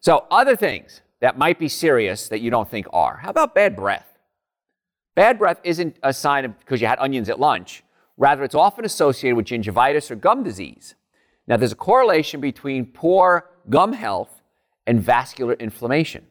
So, 0.00 0.26
other 0.30 0.56
things 0.56 1.00
that 1.20 1.38
might 1.38 1.58
be 1.58 1.68
serious 1.68 2.28
that 2.28 2.40
you 2.40 2.50
don't 2.50 2.68
think 2.68 2.86
are. 2.92 3.18
How 3.18 3.30
about 3.30 3.54
bad 3.54 3.76
breath? 3.76 4.18
Bad 5.14 5.38
breath 5.38 5.60
isn't 5.62 5.96
a 6.02 6.12
sign 6.12 6.44
of 6.44 6.58
because 6.58 6.80
you 6.80 6.88
had 6.88 6.98
onions 6.98 7.28
at 7.28 7.38
lunch. 7.38 7.84
Rather, 8.16 8.42
it's 8.42 8.54
often 8.54 8.84
associated 8.84 9.36
with 9.36 9.46
gingivitis 9.46 10.10
or 10.10 10.16
gum 10.16 10.42
disease. 10.42 10.96
Now, 11.46 11.56
there's 11.56 11.72
a 11.72 11.76
correlation 11.76 12.40
between 12.40 12.86
poor 12.86 13.50
gum 13.70 13.92
health 13.92 14.42
and 14.86 15.00
vascular 15.00 15.54
inflammation, 15.54 16.26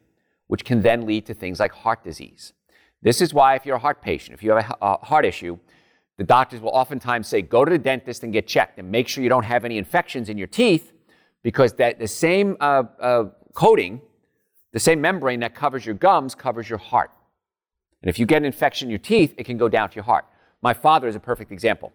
which 0.47 0.65
can 0.65 0.81
then 0.81 1.05
lead 1.05 1.25
to 1.27 1.33
things 1.33 1.59
like 1.59 1.71
heart 1.71 2.03
disease. 2.03 2.53
This 3.01 3.21
is 3.21 3.33
why, 3.33 3.55
if 3.55 3.65
you're 3.65 3.77
a 3.77 3.79
heart 3.79 4.01
patient, 4.01 4.33
if 4.33 4.43
you 4.43 4.51
have 4.51 4.75
a 4.81 4.97
heart 4.97 5.25
issue, 5.25 5.57
the 6.23 6.27
doctors 6.27 6.61
will 6.61 6.69
oftentimes 6.69 7.27
say, 7.27 7.41
go 7.41 7.65
to 7.65 7.69
the 7.69 7.77
dentist 7.77 8.23
and 8.23 8.31
get 8.31 8.47
checked 8.47 8.79
and 8.79 8.89
make 8.89 9.09
sure 9.09 9.21
you 9.21 9.29
don't 9.29 9.43
have 9.43 9.65
any 9.65 9.77
infections 9.77 10.29
in 10.29 10.37
your 10.37 10.47
teeth 10.47 10.93
because 11.43 11.73
that, 11.73 11.99
the 11.99 12.07
same 12.07 12.55
uh, 12.61 12.83
uh, 13.01 13.25
coating, 13.53 14.01
the 14.71 14.79
same 14.79 15.01
membrane 15.01 15.41
that 15.41 15.53
covers 15.53 15.85
your 15.85 15.95
gums 15.95 16.33
covers 16.33 16.69
your 16.69 16.79
heart. 16.79 17.11
And 18.01 18.09
if 18.09 18.17
you 18.17 18.25
get 18.25 18.37
an 18.37 18.45
infection 18.45 18.85
in 18.87 18.89
your 18.89 18.99
teeth, 18.99 19.33
it 19.37 19.43
can 19.43 19.57
go 19.57 19.67
down 19.67 19.89
to 19.89 19.95
your 19.95 20.05
heart. 20.05 20.23
My 20.61 20.73
father 20.73 21.09
is 21.09 21.15
a 21.17 21.19
perfect 21.19 21.51
example. 21.51 21.91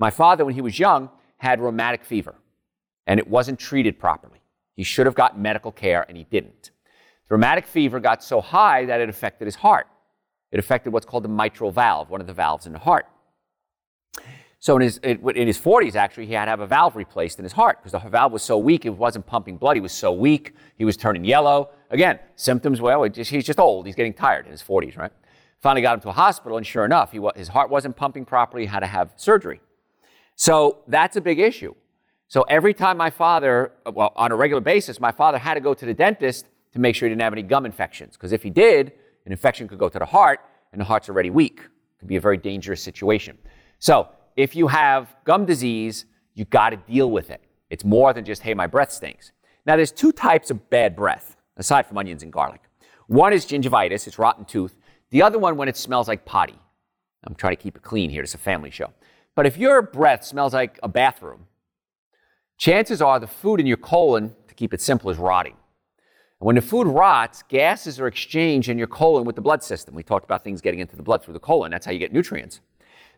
My 0.00 0.10
father, 0.10 0.44
when 0.44 0.54
he 0.54 0.60
was 0.60 0.76
young, 0.76 1.08
had 1.36 1.60
rheumatic 1.60 2.04
fever 2.04 2.34
and 3.06 3.20
it 3.20 3.28
wasn't 3.28 3.60
treated 3.60 4.00
properly. 4.00 4.40
He 4.74 4.82
should 4.82 5.06
have 5.06 5.14
gotten 5.14 5.40
medical 5.40 5.70
care 5.70 6.04
and 6.08 6.16
he 6.16 6.24
didn't. 6.24 6.72
The 7.28 7.36
rheumatic 7.36 7.64
fever 7.64 8.00
got 8.00 8.24
so 8.24 8.40
high 8.40 8.86
that 8.86 9.00
it 9.00 9.08
affected 9.08 9.44
his 9.44 9.54
heart. 9.54 9.86
It 10.50 10.58
affected 10.58 10.92
what's 10.92 11.06
called 11.06 11.22
the 11.22 11.28
mitral 11.28 11.70
valve, 11.70 12.10
one 12.10 12.20
of 12.20 12.26
the 12.26 12.34
valves 12.34 12.66
in 12.66 12.72
the 12.72 12.80
heart. 12.80 13.06
So 14.60 14.74
in 14.74 14.82
his, 14.82 14.98
in 14.98 15.46
his 15.46 15.58
40s, 15.58 15.94
actually, 15.94 16.26
he 16.26 16.32
had 16.32 16.46
to 16.46 16.50
have 16.50 16.60
a 16.60 16.66
valve 16.66 16.96
replaced 16.96 17.38
in 17.38 17.44
his 17.44 17.52
heart 17.52 17.78
because 17.78 17.92
the 17.92 18.08
valve 18.08 18.32
was 18.32 18.42
so 18.42 18.58
weak, 18.58 18.86
it 18.86 18.90
wasn't 18.90 19.24
pumping 19.24 19.56
blood. 19.56 19.76
He 19.76 19.80
was 19.80 19.92
so 19.92 20.12
weak, 20.12 20.54
he 20.76 20.84
was 20.84 20.96
turning 20.96 21.24
yellow. 21.24 21.70
Again, 21.90 22.18
symptoms, 22.34 22.80
well, 22.80 23.08
just, 23.08 23.30
he's 23.30 23.44
just 23.44 23.60
old. 23.60 23.86
He's 23.86 23.94
getting 23.94 24.14
tired 24.14 24.46
in 24.46 24.50
his 24.50 24.62
40s, 24.62 24.96
right? 24.96 25.12
Finally 25.60 25.82
got 25.82 25.94
him 25.94 26.00
to 26.00 26.08
a 26.08 26.12
hospital, 26.12 26.56
and 26.56 26.66
sure 26.66 26.84
enough, 26.84 27.12
he, 27.12 27.20
his 27.36 27.48
heart 27.48 27.70
wasn't 27.70 27.96
pumping 27.96 28.24
properly, 28.24 28.64
he 28.64 28.66
had 28.66 28.80
to 28.80 28.86
have 28.86 29.12
surgery. 29.16 29.60
So 30.34 30.78
that's 30.88 31.16
a 31.16 31.20
big 31.20 31.38
issue. 31.38 31.74
So 32.26 32.42
every 32.42 32.74
time 32.74 32.96
my 32.96 33.10
father, 33.10 33.72
uh, 33.86 33.92
well, 33.92 34.12
on 34.16 34.32
a 34.32 34.36
regular 34.36 34.60
basis, 34.60 35.00
my 35.00 35.12
father 35.12 35.38
had 35.38 35.54
to 35.54 35.60
go 35.60 35.72
to 35.72 35.86
the 35.86 35.94
dentist 35.94 36.46
to 36.72 36.78
make 36.78 36.94
sure 36.94 37.08
he 37.08 37.10
didn't 37.10 37.22
have 37.22 37.32
any 37.32 37.42
gum 37.42 37.64
infections. 37.64 38.16
Because 38.16 38.32
if 38.32 38.42
he 38.42 38.50
did, 38.50 38.92
an 39.24 39.32
infection 39.32 39.66
could 39.66 39.78
go 39.78 39.88
to 39.88 39.98
the 39.98 40.04
heart, 40.04 40.40
and 40.72 40.80
the 40.80 40.84
heart's 40.84 41.08
already 41.08 41.30
weak. 41.30 41.60
It 41.60 41.98
could 42.00 42.08
be 42.08 42.16
a 42.16 42.20
very 42.20 42.36
dangerous 42.36 42.82
situation. 42.82 43.38
So 43.78 44.08
if 44.38 44.54
you 44.54 44.68
have 44.68 45.16
gum 45.24 45.44
disease, 45.44 46.04
you 46.34 46.44
got 46.44 46.70
to 46.70 46.76
deal 46.76 47.10
with 47.10 47.28
it. 47.28 47.42
It's 47.70 47.84
more 47.84 48.12
than 48.12 48.24
just, 48.24 48.40
hey, 48.42 48.54
my 48.54 48.68
breath 48.68 48.92
stinks. 48.92 49.32
Now, 49.66 49.74
there's 49.74 49.90
two 49.90 50.12
types 50.12 50.52
of 50.52 50.70
bad 50.70 50.94
breath, 50.94 51.36
aside 51.56 51.86
from 51.86 51.98
onions 51.98 52.22
and 52.22 52.32
garlic. 52.32 52.62
One 53.08 53.32
is 53.32 53.44
gingivitis, 53.44 54.06
it's 54.06 54.16
rotten 54.16 54.44
tooth. 54.44 54.76
The 55.10 55.22
other 55.22 55.40
one, 55.40 55.56
when 55.56 55.68
it 55.68 55.76
smells 55.76 56.06
like 56.06 56.24
potty. 56.24 56.58
I'm 57.24 57.34
trying 57.34 57.56
to 57.56 57.62
keep 57.62 57.74
it 57.74 57.82
clean 57.82 58.10
here, 58.10 58.22
it's 58.22 58.34
a 58.34 58.38
family 58.38 58.70
show. 58.70 58.92
But 59.34 59.44
if 59.44 59.56
your 59.56 59.82
breath 59.82 60.24
smells 60.24 60.54
like 60.54 60.78
a 60.84 60.88
bathroom, 60.88 61.46
chances 62.58 63.02
are 63.02 63.18
the 63.18 63.26
food 63.26 63.58
in 63.58 63.66
your 63.66 63.76
colon, 63.76 64.36
to 64.46 64.54
keep 64.54 64.72
it 64.72 64.80
simple, 64.80 65.10
is 65.10 65.18
rotting. 65.18 65.56
And 66.40 66.46
when 66.46 66.54
the 66.54 66.62
food 66.62 66.86
rots, 66.86 67.42
gases 67.48 67.98
are 67.98 68.06
exchanged 68.06 68.68
in 68.68 68.78
your 68.78 68.86
colon 68.86 69.24
with 69.24 69.34
the 69.34 69.42
blood 69.42 69.64
system. 69.64 69.96
We 69.96 70.04
talked 70.04 70.24
about 70.24 70.44
things 70.44 70.60
getting 70.60 70.78
into 70.78 70.94
the 70.94 71.02
blood 71.02 71.24
through 71.24 71.34
the 71.34 71.40
colon. 71.40 71.72
That's 71.72 71.84
how 71.84 71.90
you 71.90 71.98
get 71.98 72.12
nutrients. 72.12 72.60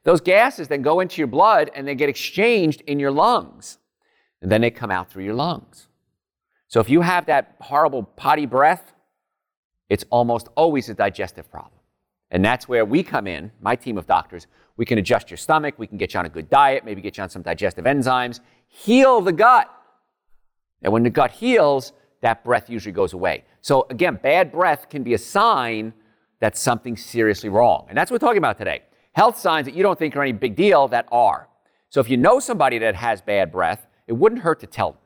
Those 0.05 0.21
gases 0.21 0.69
then 0.69 0.83
go 0.83 1.01
into 1.01 1.21
your 1.21 1.27
blood 1.27 1.71
and 1.75 1.87
they 1.87 1.95
get 1.95 2.09
exchanged 2.09 2.83
in 2.87 2.99
your 2.99 3.11
lungs. 3.11 3.79
And 4.41 4.51
then 4.51 4.63
they 4.63 4.71
come 4.71 4.91
out 4.91 5.11
through 5.11 5.25
your 5.25 5.35
lungs. 5.35 5.89
So 6.69 6.81
if 6.81 6.89
you 6.89 7.03
have 7.03 7.27
that 7.27 7.57
horrible 7.61 8.05
potty 8.05 8.47
breath, 8.47 8.95
it's 9.89 10.05
almost 10.09 10.49
always 10.55 10.89
a 10.89 10.95
digestive 10.95 11.51
problem. 11.51 11.75
And 12.31 12.45
that's 12.45 12.69
where 12.69 12.85
we 12.85 13.03
come 13.03 13.27
in, 13.27 13.51
my 13.61 13.75
team 13.75 13.99
of 13.99 14.07
doctors. 14.07 14.47
We 14.77 14.87
can 14.87 14.97
adjust 14.97 15.31
your 15.31 15.37
stomach, 15.37 15.75
we 15.79 15.87
can 15.87 15.99
get 15.99 16.15
you 16.15 16.21
on 16.21 16.27
a 16.27 16.31
good 16.31 16.49
diet, 16.49 16.85
maybe 16.85 17.03
get 17.03 17.17
you 17.17 17.23
on 17.25 17.29
some 17.29 17.43
digestive 17.43 17.85
enzymes, 17.85 18.41
heal 18.69 19.21
the 19.21 19.33
gut. 19.33 19.69
And 20.81 20.93
when 20.93 21.03
the 21.03 21.11
gut 21.11 21.33
heals, 21.33 21.93
that 22.23 22.45
breath 22.45 22.71
usually 22.71 22.93
goes 22.93 23.13
away. 23.13 23.45
So 23.61 23.87
again, 23.91 24.19
bad 24.23 24.53
breath 24.53 24.89
can 24.89 25.03
be 25.03 25.15
a 25.15 25.19
sign 25.19 25.93
that 26.39 26.57
something's 26.57 27.05
seriously 27.05 27.49
wrong. 27.49 27.87
And 27.89 27.99
that's 27.99 28.11
what 28.11 28.23
we're 28.23 28.27
talking 28.29 28.39
about 28.39 28.57
today. 28.57 28.83
Health 29.12 29.38
signs 29.38 29.66
that 29.66 29.75
you 29.75 29.83
don't 29.83 29.99
think 29.99 30.16
are 30.16 30.23
any 30.23 30.33
big 30.33 30.57
deal 30.57 30.88
that 30.88 31.09
are. 31.11 31.49
So 31.88 32.01
if 32.01 32.09
you 32.09 32.16
know 32.16 32.38
somebody 32.38 32.79
that 32.79 32.94
has 32.94 33.20
bad 33.20 33.51
breath, 33.51 33.87
it 34.07 34.12
wouldn't 34.12 34.42
hurt 34.42 34.61
to 34.61 34.66
tell 34.66 34.92
them. 34.92 35.01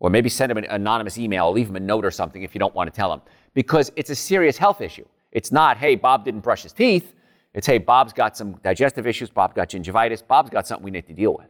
Or 0.00 0.10
maybe 0.10 0.28
send 0.28 0.50
them 0.50 0.58
an 0.58 0.64
anonymous 0.64 1.18
email, 1.18 1.52
leave 1.52 1.68
them 1.68 1.76
a 1.76 1.80
note 1.80 2.04
or 2.04 2.10
something 2.10 2.42
if 2.42 2.54
you 2.54 2.58
don't 2.58 2.74
want 2.74 2.92
to 2.92 2.96
tell 2.96 3.10
them. 3.10 3.20
Because 3.54 3.92
it's 3.94 4.10
a 4.10 4.14
serious 4.16 4.56
health 4.56 4.80
issue. 4.80 5.06
It's 5.30 5.52
not, 5.52 5.76
hey, 5.76 5.94
Bob 5.94 6.24
didn't 6.24 6.40
brush 6.40 6.62
his 6.62 6.72
teeth. 6.72 7.14
It's, 7.54 7.66
hey, 7.66 7.78
Bob's 7.78 8.12
got 8.12 8.36
some 8.36 8.54
digestive 8.64 9.06
issues. 9.06 9.30
Bob 9.30 9.54
got 9.54 9.68
gingivitis. 9.68 10.26
Bob's 10.26 10.50
got 10.50 10.66
something 10.66 10.84
we 10.84 10.90
need 10.90 11.06
to 11.06 11.12
deal 11.12 11.34
with. 11.34 11.48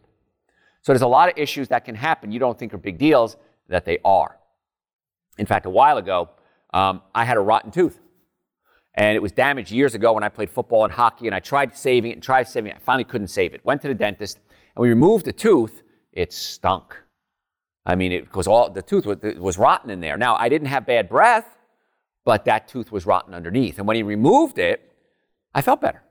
So 0.83 0.93
there's 0.93 1.03
a 1.03 1.07
lot 1.07 1.31
of 1.31 1.39
issues 1.39 1.69
that 1.69 1.85
can 1.85 1.95
happen 1.95 2.33
you 2.33 2.41
don't 2.41 2.59
think 2.59 2.75
are 2.75 2.79
big 2.79 2.99
deals 2.99 3.37
that 3.69 3.85
they 3.85 3.99
are. 4.05 4.37
In 5.39 5.47
fact, 5.47 5.65
a 5.65 5.71
while 5.71 5.97
ago, 5.97 6.31
um, 6.75 7.03
I 7.15 7.25
had 7.25 7.37
a 7.37 7.41
rotten 7.41 7.71
tooth. 7.71 8.01
And 8.95 9.17
it 9.17 9.21
was 9.23 9.33
damaged 9.33 9.71
years 9.71 9.95
ago 9.95 10.13
when 10.13 10.23
I 10.23 10.29
played 10.29 10.51
football 10.51 10.85
and 10.85 10.93
hockey, 10.93 11.27
and 11.27 11.35
I 11.35 11.41
tried 11.41 11.77
saving 11.77 12.11
it 12.11 12.15
and 12.15 12.23
tried 12.23 12.47
saving 12.47 12.73
it. 12.73 12.77
I 12.77 12.81
finally 12.81 13.05
couldn't 13.05 13.29
save 13.29 13.55
it. 13.55 13.65
Went 13.65 13.81
to 13.83 13.89
the 13.89 13.95
dentist, 13.95 14.39
and 14.77 14.83
we 14.83 14.89
removed 14.89 15.25
the 15.25 15.33
tooth. 15.33 15.83
It 16.13 16.33
stunk. 16.33 16.97
I 17.87 17.95
mean, 17.95 18.13
it 18.13 18.35
was 18.35 18.47
all 18.47 18.71
the 18.71 18.83
tooth 18.83 19.07
was, 19.07 19.19
was 19.39 19.59
rotten 19.59 19.91
in 19.91 20.01
there. 20.01 20.17
Now, 20.17 20.37
I 20.37 20.49
didn't 20.49 20.69
have 20.69 20.87
bad 20.87 21.09
breath, 21.09 21.57
but 22.25 22.45
that 22.45 22.69
tooth 22.69 22.93
was 22.93 23.07
rotten 23.07 23.35
underneath. 23.35 23.79
And 23.79 23.87
when 23.87 23.97
he 23.97 24.03
removed 24.03 24.59
it, 24.59 24.93
I 25.55 25.63
felt 25.63 25.81
better. 25.81 26.03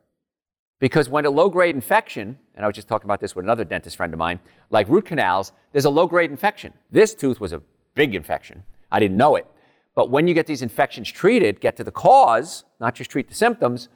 Because 0.80 1.08
when 1.08 1.26
a 1.26 1.30
low 1.30 1.50
grade 1.50 1.76
infection, 1.76 2.40
and 2.56 2.66
I 2.66 2.68
was 2.68 2.76
just 2.76 2.88
talking 2.88 3.06
about 3.06 3.20
this 3.20 3.36
with 3.36 3.46
another 3.46 3.64
dentist 3.64 3.96
friend 3.96 4.12
of 4.12 4.18
mine, 4.18 4.40
like 4.72 4.90
root 4.90 5.06
canals, 5.06 5.52
there's 5.72 5.86
a 5.86 5.90
low 5.90 6.08
grade 6.08 6.32
infection. 6.32 6.74
This 6.90 7.14
tooth 7.14 7.40
was 7.40 7.54
a 7.54 7.62
big 7.94 8.16
infection. 8.16 8.64
I 8.92 9.00
didn't 9.00 9.18
know 9.18 9.36
it. 9.36 9.46
But 9.96 10.10
when 10.10 10.28
you 10.28 10.34
get 10.34 10.48
these 10.48 10.62
infections 10.62 11.12
treated, 11.12 11.60
get 11.60 11.76
to 11.78 11.84
the 11.84 11.92
cause, 11.92 12.64
not 12.80 12.96
just 12.96 13.12
treat 13.12 13.28
the 13.28 13.36
symptoms, 13.36 13.90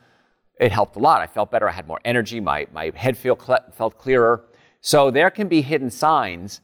it 0.60 0.72
helped 0.72 0.96
a 0.96 1.00
lot. 1.00 1.22
I 1.22 1.28
felt 1.28 1.52
better. 1.52 1.68
I 1.68 1.72
had 1.72 1.88
more 1.88 2.00
energy. 2.06 2.40
My, 2.40 2.68
my 2.74 2.92
head 2.96 3.18
feel, 3.18 3.36
felt 3.36 3.98
clearer. 3.98 4.46
So 4.82 5.12
there 5.12 5.30
can 5.30 5.48
be 5.48 5.62
hidden 5.62 5.90
signs 5.90 6.62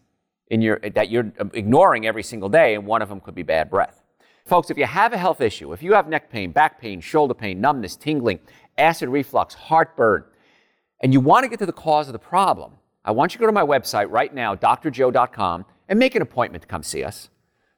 in 0.47 0.61
your, 0.61 0.79
that 0.79 1.09
you're 1.09 1.31
ignoring 1.53 2.05
every 2.05 2.23
single 2.23 2.49
day, 2.49 2.75
and 2.75 2.85
one 2.85 3.01
of 3.01 3.09
them 3.09 3.19
could 3.21 3.33
be 3.33 3.43
bad 3.43 3.69
breath. 3.69 4.03
Folks, 4.45 4.69
if 4.69 4.77
you 4.77 4.85
have 4.85 5.13
a 5.13 5.17
health 5.17 5.39
issue, 5.39 5.71
if 5.71 5.81
you 5.81 5.93
have 5.93 6.07
neck 6.07 6.29
pain, 6.29 6.51
back 6.51 6.79
pain, 6.79 6.99
shoulder 6.99 7.33
pain, 7.33 7.61
numbness, 7.61 7.95
tingling, 7.95 8.39
acid 8.77 9.07
reflux, 9.09 9.53
heartburn, 9.53 10.25
and 11.01 11.13
you 11.13 11.19
want 11.19 11.43
to 11.43 11.49
get 11.49 11.59
to 11.59 11.65
the 11.65 11.73
cause 11.73 12.07
of 12.07 12.13
the 12.13 12.19
problem, 12.19 12.73
I 13.03 13.11
want 13.11 13.33
you 13.33 13.37
to 13.37 13.41
go 13.41 13.47
to 13.47 13.51
my 13.51 13.63
website 13.63 14.11
right 14.11 14.33
now, 14.33 14.55
drjoe.com, 14.55 15.65
and 15.87 15.97
make 15.97 16.15
an 16.15 16.21
appointment 16.21 16.61
to 16.61 16.67
come 16.67 16.83
see 16.83 17.03
us. 17.03 17.29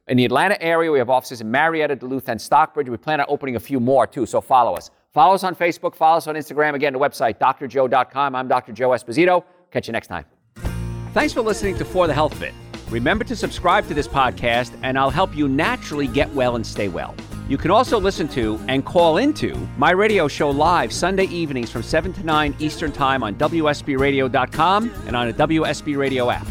In 0.06 0.18
the 0.18 0.24
Atlanta 0.26 0.60
area, 0.62 0.92
we 0.92 0.98
have 0.98 1.08
offices 1.08 1.40
in 1.40 1.50
Marietta, 1.50 1.96
Duluth, 1.96 2.28
and 2.28 2.40
Stockbridge. 2.40 2.90
We 2.90 2.96
plan 2.98 3.20
on 3.20 3.26
opening 3.28 3.56
a 3.56 3.60
few 3.60 3.80
more 3.80 4.06
too, 4.06 4.26
so 4.26 4.40
follow 4.40 4.74
us. 4.74 4.90
Follow 5.12 5.34
us 5.34 5.44
on 5.44 5.54
Facebook, 5.54 5.94
follow 5.94 6.18
us 6.18 6.26
on 6.26 6.34
Instagram. 6.34 6.74
Again, 6.74 6.92
the 6.92 6.98
website, 6.98 7.38
drjoe.com. 7.38 8.34
I'm 8.34 8.48
Dr. 8.48 8.72
Joe 8.72 8.90
Esposito. 8.90 9.44
Catch 9.70 9.86
you 9.86 9.92
next 9.92 10.08
time. 10.08 10.24
Thanks 11.14 11.32
for 11.32 11.40
listening 11.40 11.78
to 11.78 11.84
For 11.84 12.06
the 12.06 12.12
Health 12.12 12.34
Fit. 12.34 12.52
Remember 12.90 13.24
to 13.24 13.34
subscribe 13.34 13.88
to 13.88 13.94
this 13.94 14.06
podcast, 14.06 14.76
and 14.82 14.98
I'll 14.98 15.10
help 15.10 15.34
you 15.34 15.48
naturally 15.48 16.06
get 16.06 16.32
well 16.34 16.56
and 16.56 16.66
stay 16.66 16.88
well. 16.88 17.14
You 17.48 17.56
can 17.56 17.70
also 17.70 17.98
listen 17.98 18.28
to 18.28 18.60
and 18.68 18.84
call 18.84 19.16
into 19.18 19.54
my 19.78 19.92
radio 19.92 20.28
show 20.28 20.50
live 20.50 20.92
Sunday 20.92 21.26
evenings 21.26 21.70
from 21.70 21.82
7 21.82 22.12
to 22.12 22.24
9 22.24 22.56
Eastern 22.58 22.92
Time 22.92 23.22
on 23.22 23.36
WSBRadio.com 23.36 24.90
and 25.06 25.16
on 25.16 25.28
the 25.28 25.34
WSB 25.34 25.96
Radio 25.96 26.30
app. 26.30 26.46